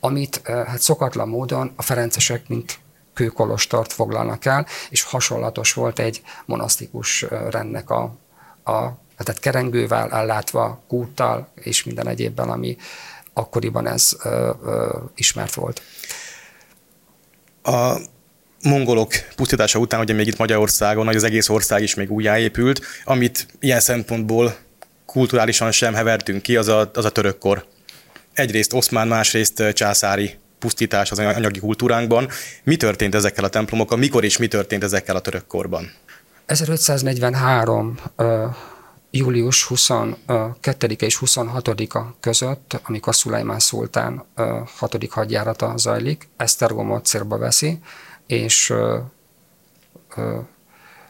[0.00, 2.78] amit hát szokatlan módon a ferencesek, mint
[3.14, 8.02] kőkolostort foglalnak el, és hasonlatos volt egy monasztikus rendnek a,
[8.64, 8.80] a
[9.16, 12.76] tehát kerengővel ellátva, kúttal és minden egyébben, ami
[13.32, 15.82] akkoriban ez ö, ö, ismert volt.
[17.62, 17.96] A
[18.62, 23.46] mongolok pusztítása után, ugye még itt Magyarországon, hogy az egész ország is még újjáépült, amit
[23.60, 24.56] ilyen szempontból
[25.06, 27.66] kulturálisan sem hevertünk ki, az a, az a törökkor.
[28.32, 32.28] Egyrészt oszmán, másrészt császári pusztítás az anyagi kultúránkban.
[32.62, 35.92] Mi történt ezekkel a templomokkal, mikor és mi történt ezekkel a törökkorban?
[36.46, 37.98] 1543
[39.10, 44.24] július 22 és 26-a között, amikor Szulajmán szultán
[44.76, 44.96] 6.
[45.10, 47.78] hadjárata zajlik, Esztergomot célba veszi,
[48.28, 48.74] és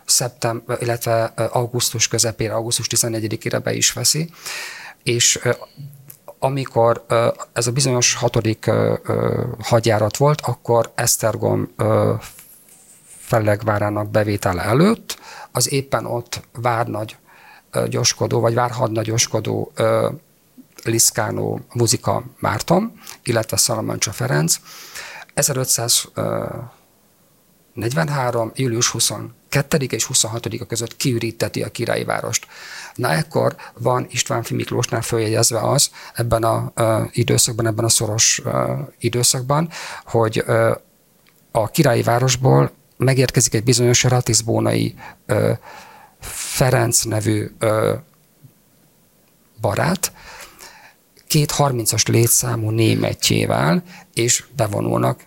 [0.04, 4.30] szeptember, illetve augusztus közepére, augusztus 14-ére be is veszi,
[5.02, 5.40] és
[6.38, 7.04] amikor
[7.52, 8.70] ez a bizonyos hatodik
[9.62, 11.74] hadjárat volt, akkor Esztergom
[13.18, 15.18] Fellegvárának bevétele előtt
[15.52, 17.16] az éppen ott várnagy
[17.88, 19.72] gyoskodó, vagy várhadnagyoskodó
[20.84, 24.56] Liszkánó Muzika Márton, illetve Szalamancsa Ferenc.
[25.34, 26.08] 1500
[27.78, 28.52] 43.
[28.54, 29.76] július 22.
[29.90, 30.66] és 26.
[30.68, 32.46] között kiüríteti a királyi várost.
[32.94, 38.52] Na ekkor van István Miklósnál följegyezve az ebben a uh, időszakban, ebben a szoros uh,
[38.98, 39.68] időszakban,
[40.04, 40.70] hogy uh,
[41.50, 44.94] a királyi városból megérkezik egy bizonyos Ratisbónai
[45.26, 45.52] ö,
[46.20, 47.94] Ferenc nevű ö,
[49.60, 50.12] barát,
[51.26, 53.82] két 30-as létszámú németjével,
[54.14, 55.26] és bevonulnak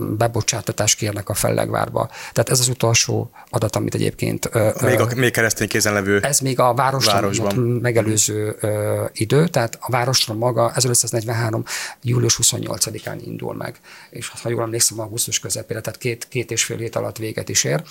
[0.00, 2.10] bebocsátatást kérnek a Fellegvárba.
[2.32, 4.50] Tehát ez az utolsó adat, amit egyébként...
[4.82, 7.54] Még, a, még keresztény kézen levő Ez még a városban.
[7.56, 11.64] megelőző ö, idő, tehát a városra maga 1543.
[12.02, 13.80] július 28-án indul meg.
[14.10, 17.64] És ha jól emlékszem, augusztus közepére, tehát két, két és fél hét alatt véget is
[17.64, 17.82] ér,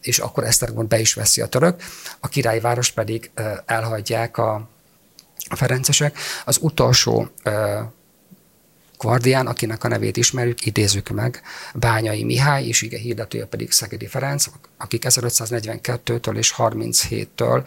[0.00, 1.82] és akkor Esztergom be is veszi a török,
[2.20, 3.30] a királyi várost pedig
[3.66, 4.68] elhagyják a,
[5.48, 6.18] a ferencesek.
[6.44, 7.80] Az utolsó ö,
[8.98, 11.42] Guardián, akinek a nevét ismerjük, idézzük meg,
[11.74, 14.46] Bányai Mihály, és ige hirdetője pedig Szegedi Ferenc,
[14.78, 17.62] akik 1542-től és 37-től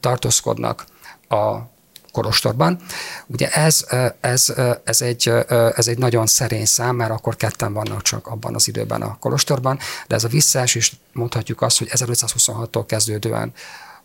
[0.00, 0.84] tartózkodnak
[1.28, 1.70] a
[2.12, 2.78] Kolostorban.
[3.26, 3.86] Ugye ez,
[4.20, 5.32] ez, ez, egy,
[5.74, 9.78] ez egy nagyon szerény szám, mert akkor ketten vannak csak abban az időben a Kolostorban,
[10.06, 13.52] de ez a visszaesés mondhatjuk azt, hogy 1526-tól kezdődően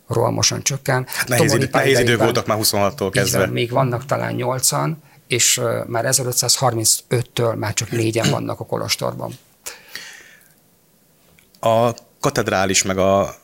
[0.06, 1.06] rohamosan csökken.
[1.08, 3.38] Hát nehéz, idő, nehéz idő voltak már 26-tól kezdve.
[3.38, 9.38] Van, még vannak talán nyolcan, és már 1535-től már csak négyen vannak a kolostorban.
[11.60, 13.34] A katedrális, meg a,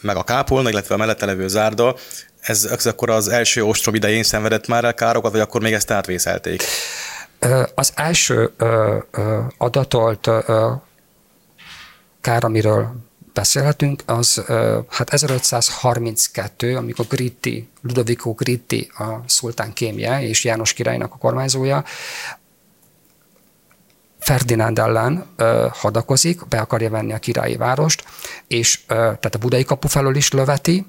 [0.00, 1.96] meg a kápolna, illetve a mellette levő zárda,
[2.40, 5.90] ez, ez akkor az első ostrom idején szenvedett már el károkat, vagy akkor még ezt
[5.90, 6.62] átvészelték?
[7.74, 8.52] Az első
[9.58, 10.30] adatolt
[12.20, 12.94] kár, amiről
[13.32, 14.42] beszélhetünk, az
[14.88, 21.84] hát 1532, amikor Gritti, Ludovico Gritti, a szultán kémje és János királynak a kormányzója,
[24.18, 28.04] Ferdinánd ellen ö, hadakozik, be akarja venni a királyi várost,
[28.46, 30.86] és ö, tehát a budai kapu felől is löveti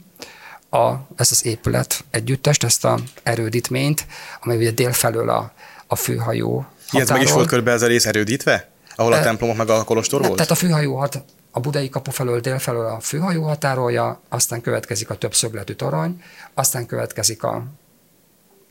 [0.70, 4.06] a, ez az épület együttest, ezt a erődítményt,
[4.42, 5.52] amely ugye délfelől a,
[5.88, 8.70] a főhajó Ilyen meg is volt körbe ez a rész erődítve?
[8.96, 10.36] Ahol a templomok meg a kolostor volt?
[10.36, 11.24] Tehát a főhajó hat,
[11.56, 17.44] a budai kapu felől délfelől a főhajó határolja, aztán következik a többszögletű torony, aztán következik
[17.44, 17.66] a,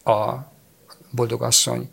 [0.04, 0.50] a
[1.10, 1.90] boldogasszony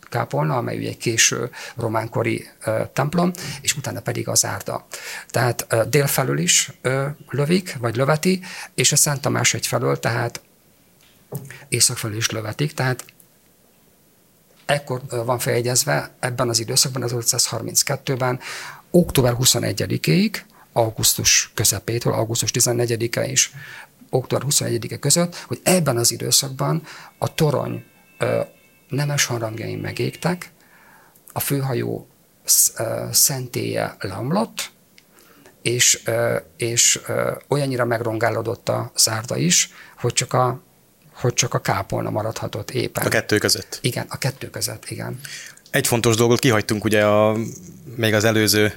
[0.00, 4.86] kápolna, amely ugye egy késő románkori uh, templom, és utána pedig az árda.
[5.28, 8.42] Tehát uh, délfelől is uh, lövik, vagy löveti,
[8.74, 10.40] és a Szent Tamás egyfelől, tehát
[11.68, 13.04] észak felől is lövetik, tehát
[14.66, 18.40] ekkor van feljegyezve ebben az időszakban, az 532-ben,
[18.92, 20.36] október 21-ig,
[20.72, 23.52] augusztus közepétől, augusztus 14-e is,
[24.10, 26.82] október 21-e között, hogy ebben az időszakban
[27.18, 27.84] a torony
[28.18, 28.40] ö,
[28.88, 30.50] nemes harangjain megégtek,
[31.32, 32.06] a főhajó
[32.76, 34.70] ö, szentélye leomlott,
[35.62, 40.60] és, ö, és ö, olyannyira megrongálódott a zárda is, hogy csak a
[41.12, 43.06] hogy csak a kápolna maradhatott éppen.
[43.06, 43.78] A kettő között.
[43.82, 45.20] Igen, a kettő között, igen.
[45.70, 47.36] Egy fontos dolgot kihagytunk ugye a,
[47.96, 48.74] még az előző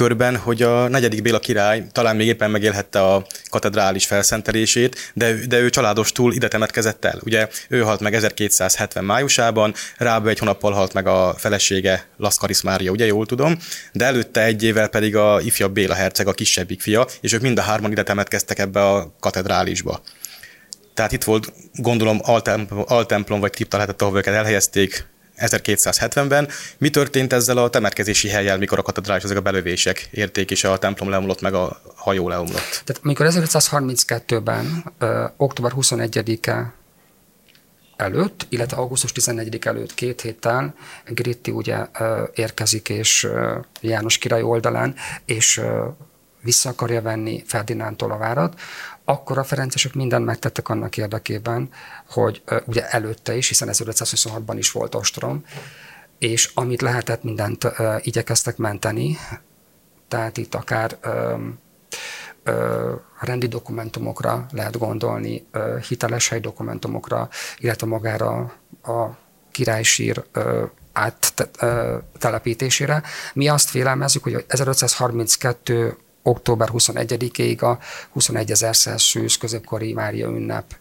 [0.00, 5.58] körben, hogy a negyedik Béla király talán még éppen megélhette a katedrális felszentelését, de, de
[5.58, 7.20] ő családostul ide temetkezett el.
[7.24, 12.90] Ugye ő halt meg 1270 májusában, rába egy hónappal halt meg a felesége Laszkaris Mária,
[12.90, 13.58] ugye jól tudom,
[13.92, 17.58] de előtte egy évvel pedig a ifjabb Béla herceg, a kisebbik fia, és ők mind
[17.58, 20.02] a hárman ide temetkeztek ebbe a katedrálisba.
[20.94, 25.09] Tehát itt volt, gondolom, altemplom, altemplom vagy kripta lehetett, ahol őket elhelyezték
[25.40, 26.48] 1270-ben.
[26.78, 30.78] Mi történt ezzel a temetkezési helyjel, mikor a katedrális, ezek a belövések érték, és a
[30.78, 32.82] templom leomlott, meg a hajó leomlott?
[32.84, 36.72] Tehát amikor 1532-ben, ö, október 21-e
[38.00, 40.74] előtt, illetve augusztus 14 előtt két héttel
[41.06, 41.86] Gritti ugye
[42.34, 43.28] érkezik, és
[43.80, 45.60] János király oldalán, és
[46.42, 48.60] vissza akarja venni Ferdinántól a várat,
[49.10, 51.68] akkor a Ferencesek mindent megtettek annak érdekében,
[52.08, 55.44] hogy ugye előtte is, hiszen 1526-ban is volt ostrom,
[56.18, 59.18] és amit lehetett, mindent uh, igyekeztek menteni,
[60.08, 61.40] tehát itt akár uh,
[62.46, 69.06] uh, rendi dokumentumokra lehet gondolni, uh, hiteles hely dokumentumokra, illetve magára a
[69.50, 73.02] királysír uh, áttelepítésére.
[73.34, 77.78] Mi azt vélelmezzük, hogy 1532 október 21-ig a
[78.12, 80.76] 21 ezer Celsius középkori Mária ünnep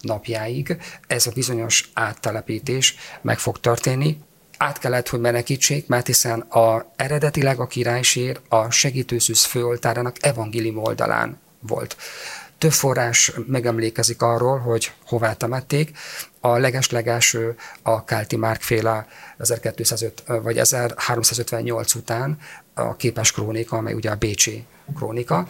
[0.00, 4.18] napjáig ez a bizonyos áttelepítés meg fog történni.
[4.56, 11.40] Át kellett, hogy menekítsék, mert hiszen a, eredetileg a királysér a segítőszűz főoltárának evangélium oldalán
[11.60, 11.96] volt.
[12.60, 15.98] Több forrás megemlékezik arról, hogy hová temették.
[16.40, 19.06] A legeslegelső a Kálti Márk féle
[19.38, 22.38] 1205 vagy 1358 után
[22.74, 24.64] a képes krónika, amely ugye a Bécsi
[24.96, 25.46] krónika.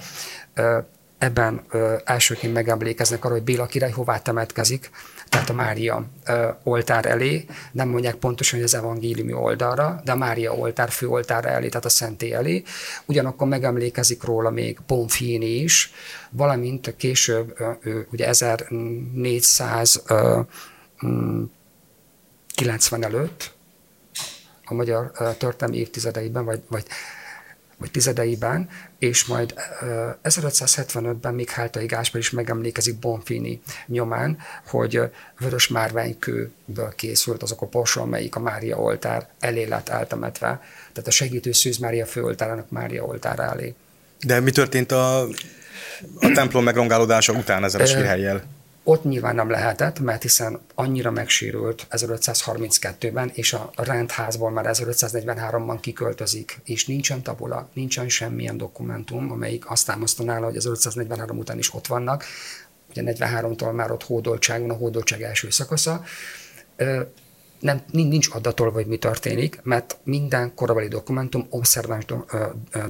[1.19, 1.65] ebben
[2.05, 4.91] elsőként megemlékeznek arra, hogy Béla király hová temetkezik,
[5.31, 10.17] tehát a Mária ö, oltár elé, nem mondják pontosan, hogy az evangéliumi oldalra, de a
[10.17, 12.63] Mária oltár főoltára elé, tehát a szenté elé.
[13.07, 15.93] Ugyanakkor megemlékezik róla még Bonfini is,
[16.31, 20.41] valamint később, ö, ö, ugye 1400 ö,
[22.55, 23.53] 90 előtt,
[24.65, 26.85] a magyar történelmi évtizedeiben, vagy, vagy
[27.81, 29.55] vagy tizedeiben, és majd
[30.25, 35.01] 1575-ben még Háltai Gáspár is megemlékezik Bonfini nyomán, hogy
[35.39, 40.63] vörös márványkőből készült azok a posol, amelyik a Mária oltár elé lett eltemetve,
[40.93, 43.75] tehát a segítő Szűz Mária főoltárának Mária oltára elé.
[44.21, 45.21] De mi történt a,
[46.21, 48.43] a templom megrongálódása után ezzel a sírhelyjel?
[48.91, 56.61] Ott nyilván nem lehetett, mert hiszen annyira megsérült 1532-ben, és a rendházból már 1543-ban kiköltözik,
[56.65, 62.25] és nincsen tabula, nincsen semmilyen dokumentum, amelyik azt támasztaná, hogy 1543 után is ott vannak.
[62.91, 66.05] Ugye 43-tól már ott hódoltság van, a hódoltság első szakasza.
[67.61, 72.05] Nem, nincs adatolva, hogy mi történik, mert minden korabeli dokumentum, obszerváns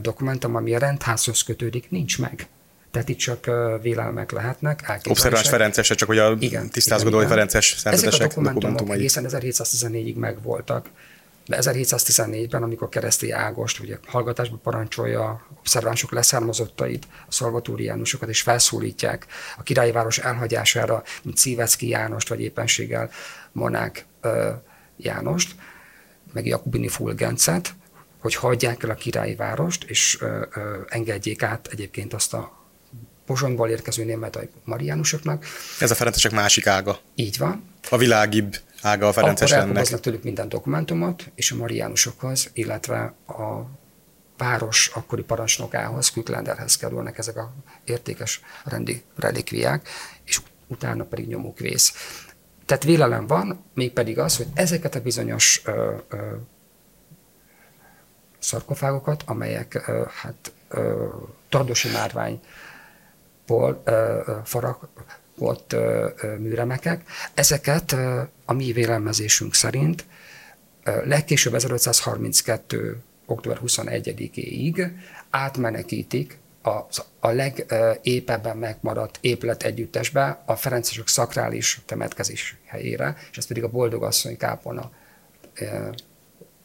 [0.00, 2.48] dokumentum, ami a rendházhoz kötődik, nincs meg.
[2.90, 3.50] Tehát itt csak
[3.82, 5.00] vélelmek lehetnek.
[5.08, 6.38] Obszerváns Ferences, csak hogy a
[6.70, 8.98] tisztázgodói Ferences szerzetesek Ezek a dokumentumok dokumentumai.
[8.98, 10.88] egészen 1714-ig megvoltak.
[11.46, 19.26] De 1714-ben, amikor Keresztély Ágost ugye hallgatásba parancsolja obszervánsok leszármazottait, a szalvatóriánusokat, és felszólítják
[19.58, 23.10] a királyi város elhagyására, mint Szívecki Jánost, vagy éppenséggel
[23.52, 24.06] Monák
[24.96, 25.54] Jánost,
[26.32, 27.74] meg Jakubini Fulgencet,
[28.20, 32.59] hogy hagyják el a királyi várost, és ö, ö, engedjék át egyébként azt a
[33.30, 35.44] Pozsonyból érkező német Mariánusoknak.
[35.80, 36.98] Ez a Ferencesek másik ága.
[37.14, 37.64] Így van.
[37.90, 40.00] A világibb ága a Ferences Akkor ennek.
[40.00, 43.66] tőlük minden dokumentumot, és a Mariánusokhoz, illetve a
[44.36, 47.52] város akkori parancsnokához, Küklenderhez kerülnek ezek a
[47.84, 49.88] értékes rendi relikviák,
[50.24, 51.92] és utána pedig nyomuk vész.
[52.66, 56.16] Tehát vélelem van, mégpedig az, hogy ezeket a bizonyos ö, ö,
[58.38, 61.06] szarkofágokat, amelyek ö, hát ö,
[61.48, 62.40] tardosi márvány
[63.50, 63.82] ból
[64.44, 65.76] faragott
[66.38, 67.02] műremekek.
[67.34, 67.96] Ezeket
[68.44, 70.04] a mi vélelmezésünk szerint
[71.04, 73.02] legkésőbb 1532.
[73.26, 74.90] október 21-éig
[75.30, 76.70] átmenekítik a,
[77.20, 84.36] a legépebben megmaradt épület együttesbe a Ferencesek szakrális temetkezés helyére, és ez pedig a Boldogasszony
[84.36, 84.90] kápolna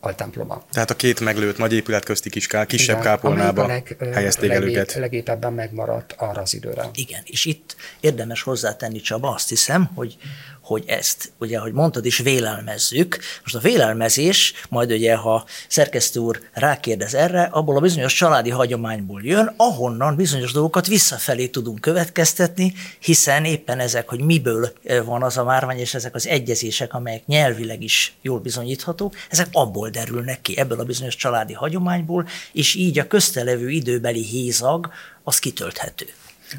[0.05, 0.63] altemploma.
[0.71, 4.93] Tehát a két meglőtt nagy épület közti kis, kisebb Igen, kápolnába leg, helyezték el őket.
[4.93, 6.89] Legépebben megmaradt arra az időre.
[6.93, 10.17] Igen, és itt érdemes hozzátenni Csaba, azt hiszem, hogy
[10.65, 13.17] hogy ezt, ugye, ahogy mondtad is, vélelmezzük.
[13.41, 19.21] Most a vélelmezés, majd ugye, ha szerkesztő úr rákérdez erre, abból a bizonyos családi hagyományból
[19.23, 24.73] jön, ahonnan bizonyos dolgokat visszafelé tudunk következtetni, hiszen éppen ezek, hogy miből
[25.05, 29.89] van az a márvány, és ezek az egyezések, amelyek nyelvileg is jól bizonyíthatók, ezek abból
[29.89, 34.89] derülnek ki, ebből a bizonyos családi hagyományból, és így a köztelevő időbeli hézag
[35.23, 36.05] az kitölthető.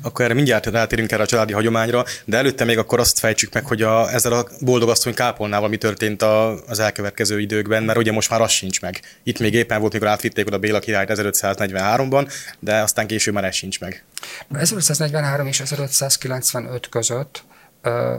[0.03, 3.67] Akkor erre mindjárt rátérünk erre a családi hagyományra, de előtte még akkor azt fejtsük meg,
[3.67, 8.31] hogy a, ezzel a boldogasszony kápolnával mi történt a, az elkövetkező időkben, mert ugye most
[8.31, 9.01] már az sincs meg.
[9.23, 13.55] Itt még éppen volt, mikor átvitték oda Béla királyt 1543-ban, de aztán később már ez
[13.55, 14.05] sincs meg.
[14.53, 17.45] 1543 és 1595 között
[17.83, 18.17] ö,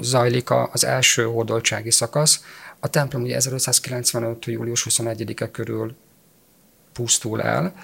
[0.00, 2.40] zajlik az első hódoltsági szakasz.
[2.80, 4.44] A templom ugye 1595.
[4.44, 5.96] július 21-e körül
[6.92, 7.74] pusztul el,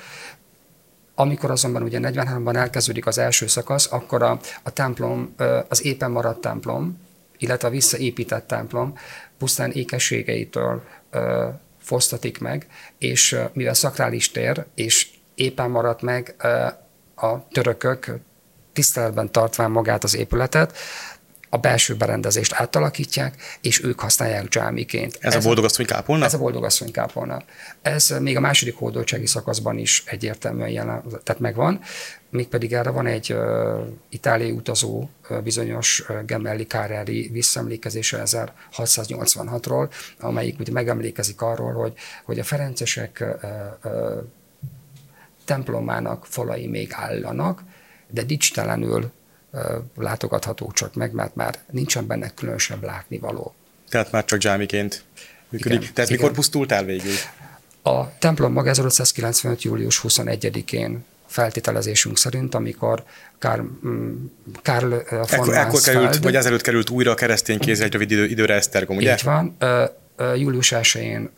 [1.19, 5.35] amikor azonban ugye 43-ban elkezdődik az első szakasz, akkor a, a templom,
[5.69, 7.01] az éppen maradt templom,
[7.39, 8.99] illetve a visszaépített templom
[9.39, 10.83] pusztán ékességeitől
[11.79, 12.67] fosztatik meg,
[12.99, 16.35] és mivel szakrális tér, és éppen maradt meg
[17.17, 18.19] a törökök
[18.73, 20.77] tiszteletben tartván magát az épületet,
[21.49, 25.19] a belső berendezést átalakítják, és ők használják dzsámiként.
[25.21, 26.25] Ez, ez a boldogasszony kápolna?
[26.25, 27.43] Ez a boldogasszony kápolna.
[27.83, 31.81] Ez még a második hódoltsági szakaszban is egyértelműen jelen, tehát megvan,
[32.31, 33.41] mégpedig erre van egy uh,
[34.09, 41.93] itáliai utazó uh, bizonyos uh, Gemelli Carreri visszaemlékezése 1686-ról, amelyik ugye megemlékezik arról, hogy,
[42.25, 44.23] hogy a ferencesek uh, uh,
[45.45, 47.63] templomának falai még állanak,
[48.11, 49.11] de dicstelenül
[49.97, 53.55] látogatható csak meg, mert már nincsen benne különösebb látnivaló.
[53.89, 55.05] Tehát már csak zsámiként
[55.49, 55.81] működik.
[55.81, 56.23] Igen, Tehát igen.
[56.23, 57.13] mikor pusztult el végül?
[57.83, 59.63] A templom maga 1595.
[59.63, 63.05] július 21-én feltételezésünk szerint, amikor
[63.39, 64.25] Karl, mm,
[64.63, 68.25] Karl von Ekkor, ekkor került, vagy ezelőtt került újra a keresztény kéz egy rövid idő,
[68.25, 69.13] időre Esztergom, ugye?
[69.13, 69.57] Így van.
[70.37, 71.31] Július 1-én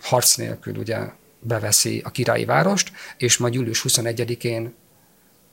[0.00, 0.98] harc nélkül ugye
[1.40, 4.74] beveszi a királyi várost, és majd július 21-én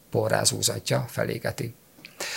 [0.10, 1.76] porrázúzatja felégeti.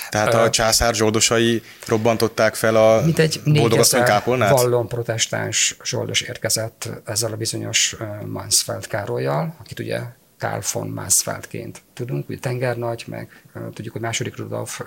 [0.09, 4.51] Tehát a császár zsoldosai robbantották fel a Mint egy boldogasszony kápolnát?
[4.51, 7.97] vallon protestáns zsoldos érkezett ezzel a bizonyos
[8.27, 10.01] Mansfeld Károlyjal, akit ugye
[10.39, 13.43] Karl von Mansfeldként tudunk, ugye tengernagy, meg
[13.75, 14.81] tudjuk, hogy második Rudolf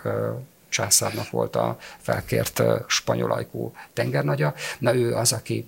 [0.70, 4.54] császárnak volt a felkért spanyol ajkú tengernagya.
[4.80, 5.66] Na ő az, aki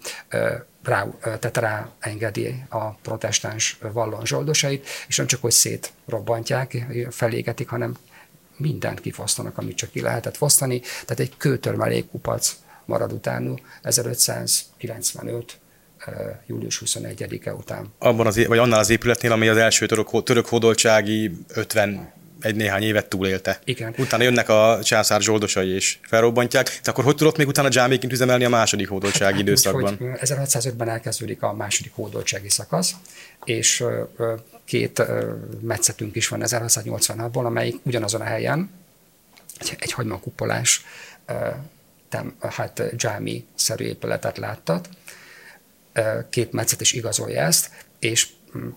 [0.86, 7.96] rá, tehát ráengedi a protestáns vallon zsoldosait, és nem csak, hogy szétrobbantják, felégetik, hanem
[8.58, 10.80] mindent kifosztanak, amit csak ki lehetett fosztani.
[10.80, 12.56] Tehát egy kőtörmelék kupac
[12.86, 15.60] marad utánul 1595
[16.48, 17.94] július 21-e után.
[17.98, 22.14] Abban az, vagy annál az épületnél, ami az első török, török hódoltsági 50
[22.46, 23.60] egy néhány évet túlélte.
[23.64, 23.94] Igen.
[23.98, 26.66] Utána jönnek a császár zsoldosai és felrobbantják.
[26.66, 29.98] Tehát akkor hogy tudott még utána dzsáméként üzemelni a második hódoltsági hát, időszakban?
[30.00, 32.92] Úgy, 1605-ben elkezdődik a második hódoltsági szakasz,
[33.44, 33.84] és
[34.66, 35.02] két
[35.62, 38.70] metszetünk is van 1686-ból, amelyik ugyanazon a helyen,
[39.60, 40.86] egy, egy hagymakupolás,
[42.40, 44.90] hát dzsámi-szerű épületet láttat.
[46.30, 47.70] Két metszet is igazolja ezt,
[48.00, 48.28] és
[48.58, 48.70] mm,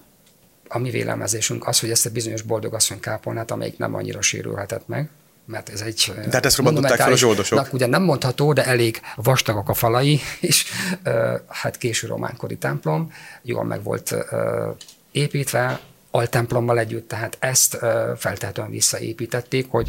[0.69, 5.11] a mi vélemezésünk az, hogy ezt a bizonyos boldogasszony kápolnát, amelyik nem annyira sérülhetett meg,
[5.45, 6.13] mert ez egy...
[6.15, 7.73] Tehát ezt robbantották fel a zsoldosok?
[7.73, 10.65] Ugye nem mondható, de elég vastagok a falai, és
[11.49, 13.13] hát késő románkori templom,
[13.43, 14.15] jól meg volt
[15.13, 17.79] építve, altemplommal együtt, tehát ezt
[18.17, 19.89] feltehetően visszaépítették, hogy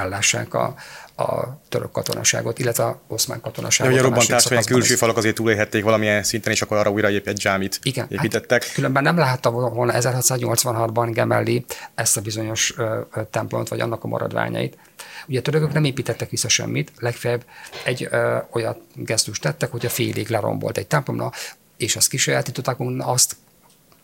[0.00, 0.74] ellássák a,
[1.16, 3.92] a török katonaságot, illetve a oszmán katonaságot.
[3.92, 7.32] Ugye a robbantás, hogy külső falak azért túlélhették valamilyen szinten, és akkor arra újra egy
[7.32, 8.64] dzsámit Igen, hát építettek.
[8.64, 14.04] Hát különben nem látta volna 1686-ban Gemelli ezt a bizonyos ö, ö, templomot, vagy annak
[14.04, 14.78] a maradványait.
[15.26, 17.44] Ugye a törökök nem építettek vissza semmit, legfeljebb
[17.84, 21.32] egy ö, olyat gesztust tettek, hogy a félig lerombolt egy templomna,
[21.76, 23.36] és azt kisajátították, azt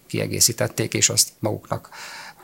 [0.07, 1.89] kiegészítették, és azt maguknak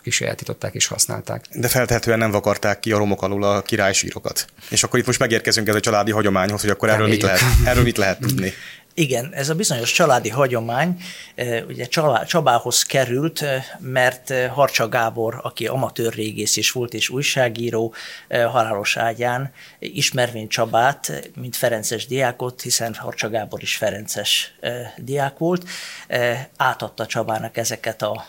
[0.03, 1.45] kisajátították és használták.
[1.51, 4.47] De feltehetően nem vakarták ki a romok alul a királysírokat.
[4.69, 7.83] És akkor itt most megérkezünk ez a családi hagyományhoz, hogy akkor erről mit, lehet, erről
[7.83, 8.53] mit lehet tudni.
[8.95, 11.03] Igen, ez a bizonyos családi hagyomány
[11.35, 11.87] eh, ugye
[12.27, 17.95] Csabához került, eh, mert eh, Harcsa Gábor, aki amatőr régész is volt és újságíró,
[18.29, 24.55] halálos ágyán ismervén Csabát, mint Ferences diákot, hiszen Harcsa Gábor is Ferences
[24.97, 25.65] diák volt,
[26.57, 28.27] átadta Csabának ezeket a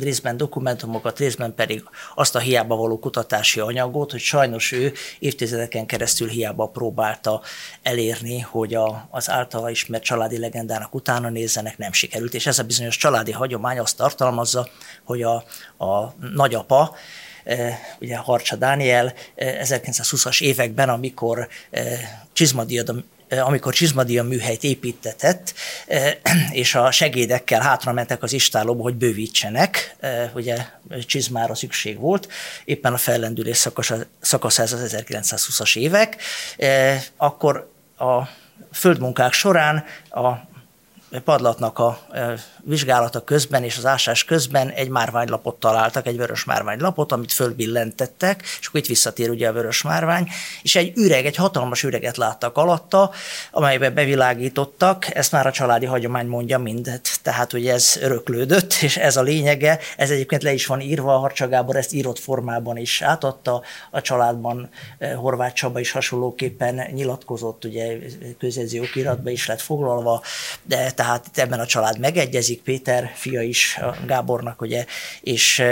[0.00, 6.28] részben dokumentumokat, részben pedig azt a hiába való kutatási anyagot, hogy sajnos ő évtizedeken keresztül
[6.28, 7.40] hiába próbálta
[7.82, 12.34] elérni, hogy a, az általa ismert családi legendának utána nézzenek, nem sikerült.
[12.34, 14.68] És ez a bizonyos családi hagyomány azt tartalmazza,
[15.04, 15.34] hogy a,
[15.84, 16.94] a nagyapa,
[17.44, 21.48] eh, ugye Harcsa Dániel 1920-as eh, években, amikor
[22.32, 25.54] Csizmadiadom Eh, amikor Csizmadia műhelyt építetett,
[25.86, 26.14] eh,
[26.52, 30.56] és a segédekkel hátra mentek az istálóba, hogy bővítsenek, eh, ugye
[31.06, 32.28] Csizmára szükség volt,
[32.64, 33.56] éppen a fellendülés
[34.20, 36.16] szakasz, ez az 1920-as évek,
[37.16, 38.22] akkor a
[38.72, 40.52] földmunkák során a
[41.24, 41.98] padlatnak a
[42.62, 48.66] vizsgálata közben és az ásás közben egy márványlapot találtak, egy vörös márványlapot, amit fölbillentettek, és
[48.66, 50.28] akkor itt visszatér ugye a vörös márvány,
[50.62, 53.10] és egy üreg, egy hatalmas üreget láttak alatta,
[53.50, 59.16] amelybe bevilágítottak, ezt már a családi hagyomány mondja mindet, tehát hogy ez öröklődött, és ez
[59.16, 63.62] a lényege, ez egyébként le is van írva, a Harcsa ezt írott formában is átadta,
[63.90, 64.68] a családban
[65.16, 67.96] Horváth Csaba is hasonlóképpen nyilatkozott, ugye
[68.38, 70.22] közjegyző okiratba is lett foglalva,
[70.62, 74.86] de tehát itt ebben a család megegyezik, Péter fia is Gábornak, ugye,
[75.20, 75.62] és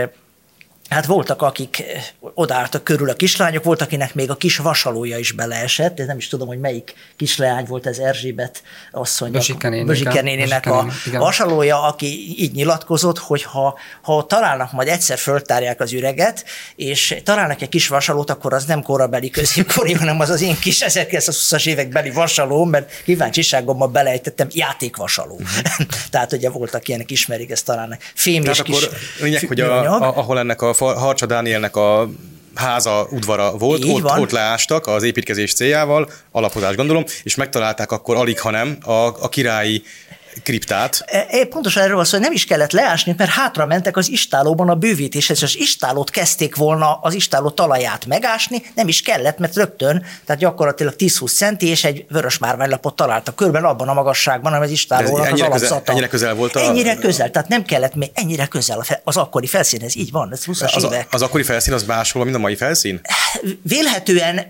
[0.92, 2.02] Hát voltak, akik eh,
[2.34, 6.28] odaálltak körül a kislányok, volt, akinek még a kis vasalója is beleesett, de nem is
[6.28, 9.42] tudom, hogy melyik kisleány volt ez Erzsébet asszonynak,
[9.84, 11.20] Bözsike néninek a igen.
[11.20, 16.44] vasalója, aki így nyilatkozott, hogy ha, ha találnak, majd egyszer föltárják az üreget,
[16.76, 20.84] és találnak egy kis vasalót, akkor az nem korabeli középkori, hanem az az én kis
[20.86, 25.34] 1920-as évek beli vasaló, mert kíváncsiságommal belejtettem játékvasaló.
[25.34, 25.86] Uh-huh.
[26.10, 30.16] Tehát ugye voltak ilyenek, ismerik ezt talán fém és kis akkor lényeg, hogy a, a,
[30.16, 32.08] ahol ennek a Harcsa Dánielnek a
[32.54, 38.40] háza, udvara volt, ott, ott leástak az építkezés céljával, alapozás gondolom, és megtalálták akkor alig,
[38.40, 39.82] hanem a, a királyi
[40.42, 41.02] kriptát.
[41.06, 44.10] E, e, pontosan erről van szó, hogy nem is kellett leásni, mert hátra mentek az
[44.10, 49.38] istálóban a bővítéshez, és az istálót kezdték volna az istáló talaját megásni, nem is kellett,
[49.38, 54.52] mert rögtön, tehát gyakorlatilag 10-20 centi és egy vörös márványlapot találtak körben abban a magasságban,
[54.52, 55.58] ami az istálónak az alapszata.
[55.58, 56.60] Közel, ennyire közel volt a...
[56.60, 60.60] Ennyire közel, tehát nem kellett még ennyire közel az akkori felszínhez, így van, ez 20
[60.60, 63.00] az, Az akkori felszín az máshol, mint a mai felszín?
[63.62, 64.46] Vélhetően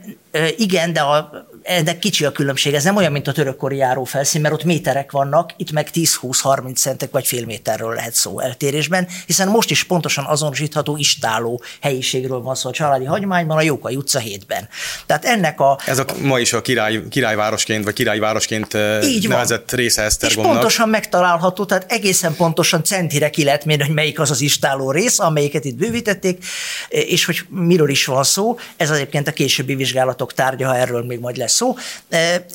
[0.56, 4.54] igen, de a ennek kicsi a különbség, ez nem olyan, mint a törökkori járófelszín, mert
[4.54, 9.70] ott méterek vannak, itt meg 10-20-30 centek vagy fél méterről lehet szó eltérésben, hiszen most
[9.70, 14.68] is pontosan azonosítható istáló helyiségről van szó a családi hagyományban, a Jókai utca 7-ben.
[15.06, 15.78] Tehát ennek a...
[15.86, 19.80] Ez a, ma is a király, királyvárosként, vagy királyvárosként Így nevezett van.
[19.80, 20.50] része Esztergomnak.
[20.50, 24.90] És pontosan megtalálható, tehát egészen pontosan centire ki lehet mérni, hogy melyik az az istáló
[24.90, 26.44] rész, amelyiket itt bővítették,
[26.88, 28.58] és hogy miről is van szó.
[28.76, 31.74] Ez egyébként a későbbi vizsgálatok tárgya, ha erről még majd lesz szó.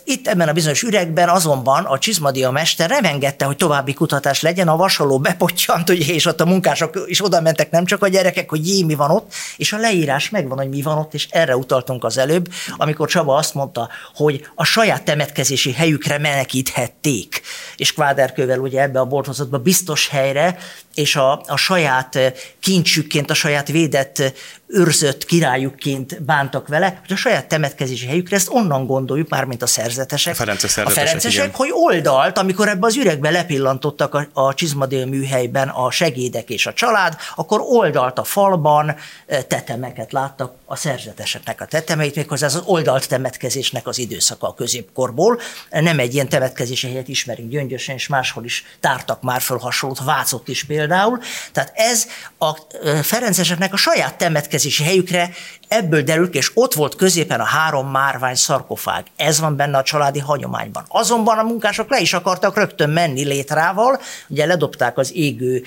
[0.03, 4.67] Itt ebben a bizonyos üregben azonban a Csizmadia mester nem engedte, hogy további kutatás legyen,
[4.67, 8.49] a vasaló bepottyant, ugye, és ott a munkások is oda mentek, nem csak a gyerekek,
[8.49, 11.55] hogy jé, mi van ott, és a leírás megvan, hogy mi van ott, és erre
[11.57, 17.41] utaltunk az előbb, amikor Csaba azt mondta, hogy a saját temetkezési helyükre menekíthették,
[17.75, 20.57] és Kváderkővel ugye ebbe a boltozatba biztos helyre,
[20.97, 22.19] és a, a saját
[22.59, 24.33] kincsükként, a saját védett
[24.67, 29.67] őrzött királyukként bántak vele, hogy a saját temetkezési helyükre ezt onnan gondoljuk, már mint a
[29.67, 30.33] szerzetesek.
[30.33, 31.55] A ferences szerzetesek, a ferencesek igen.
[31.55, 36.73] hogy oldalt, amikor ebbe az üregbe lepillantottak a, a Csizmadél műhelyben a segédek és a
[36.73, 38.95] család, akkor oldalt a falban
[39.47, 45.39] tetemeket láttak a szerzeteseknek a tetemeit, méghozzá az oldalt temetkezésnek az időszaka a középkorból.
[45.69, 50.47] Nem egy ilyen temetkezési helyet ismerünk Gyöngyösen, és máshol is tártak már föl hasonlót, Vácott
[50.47, 50.86] is például.
[51.51, 52.07] Tehát ez
[52.37, 52.51] a
[53.01, 55.29] ferenceseknek a saját temetkezési helyükre,
[55.67, 59.05] ebből derül ki, és ott volt középen a három márvány szarkofág.
[59.15, 60.85] Ez van benne a családi hagyományban.
[60.87, 65.63] Azonban a munkások le is akartak rögtön menni létrával, ugye ledobták az égő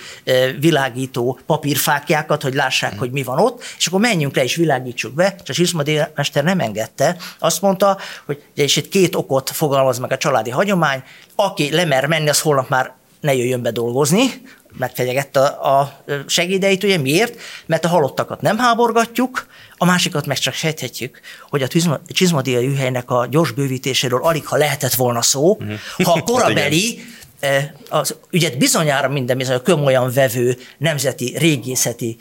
[0.60, 5.34] világító papírfákjákat, hogy lássák, hogy mi van ott, és akkor menjünk le és világítsuk be,
[5.42, 7.16] és a Zsiszmadi mester nem engedte.
[7.38, 11.02] Azt mondta, hogy és itt két okot fogalmaz meg a családi hagyomány,
[11.34, 14.42] aki lemer menni, az holnap már ne jöjjön be dolgozni,
[14.78, 17.40] megfegyegette a, a segédeit, ugye miért?
[17.66, 19.46] Mert a halottakat nem háborgatjuk,
[19.76, 21.68] a másikat meg csak sejthetjük, hogy a
[22.06, 25.78] csizmadiai hűhelynek a gyors bővítéséről alig ha lehetett volna szó, uh-huh.
[26.02, 27.00] ha a hát korabeli
[27.88, 32.16] az ügyet bizonyára minden bizony kömolyan vevő nemzeti régészeti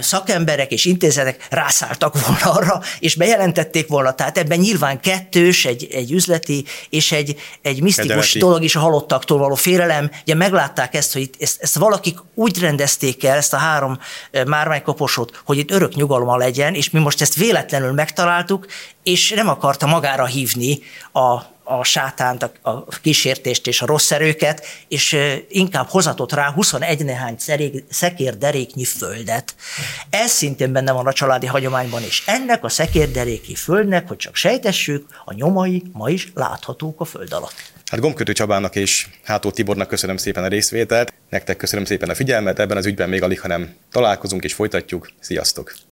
[0.00, 4.14] szakemberek és intézetek rászálltak volna arra, és bejelentették volna.
[4.14, 8.38] Tehát ebben nyilván kettős, egy, egy üzleti és egy, egy misztikus Kedeleti.
[8.38, 10.10] dolog is a halottaktól való félelem.
[10.22, 13.98] Ugye meglátták ezt, hogy itt, ezt, ezt valakik úgy rendezték el, ezt a három
[14.46, 18.66] márványkoposot, hogy itt örök nyugalma legyen, és mi most ezt véletlenül megtaláltuk,
[19.02, 20.78] és nem akarta magára hívni
[21.12, 25.16] a a sátánt, a kísértést és a rossz erőket, és
[25.48, 27.36] inkább hozatott rá 21 nehány
[27.90, 29.54] szekérderéknyi földet.
[30.10, 35.06] Ez szintén benne van a családi hagyományban, és ennek a szekérderéki földnek, hogy csak sejtessük,
[35.24, 37.72] a nyomai ma is láthatók a föld alatt.
[37.90, 42.58] Hát Gombkötő Csabának és Hátó Tibornak köszönöm szépen a részvételt, nektek köszönöm szépen a figyelmet,
[42.58, 45.10] ebben az ügyben még alig, hanem találkozunk és folytatjuk.
[45.20, 45.88] Sziasztok!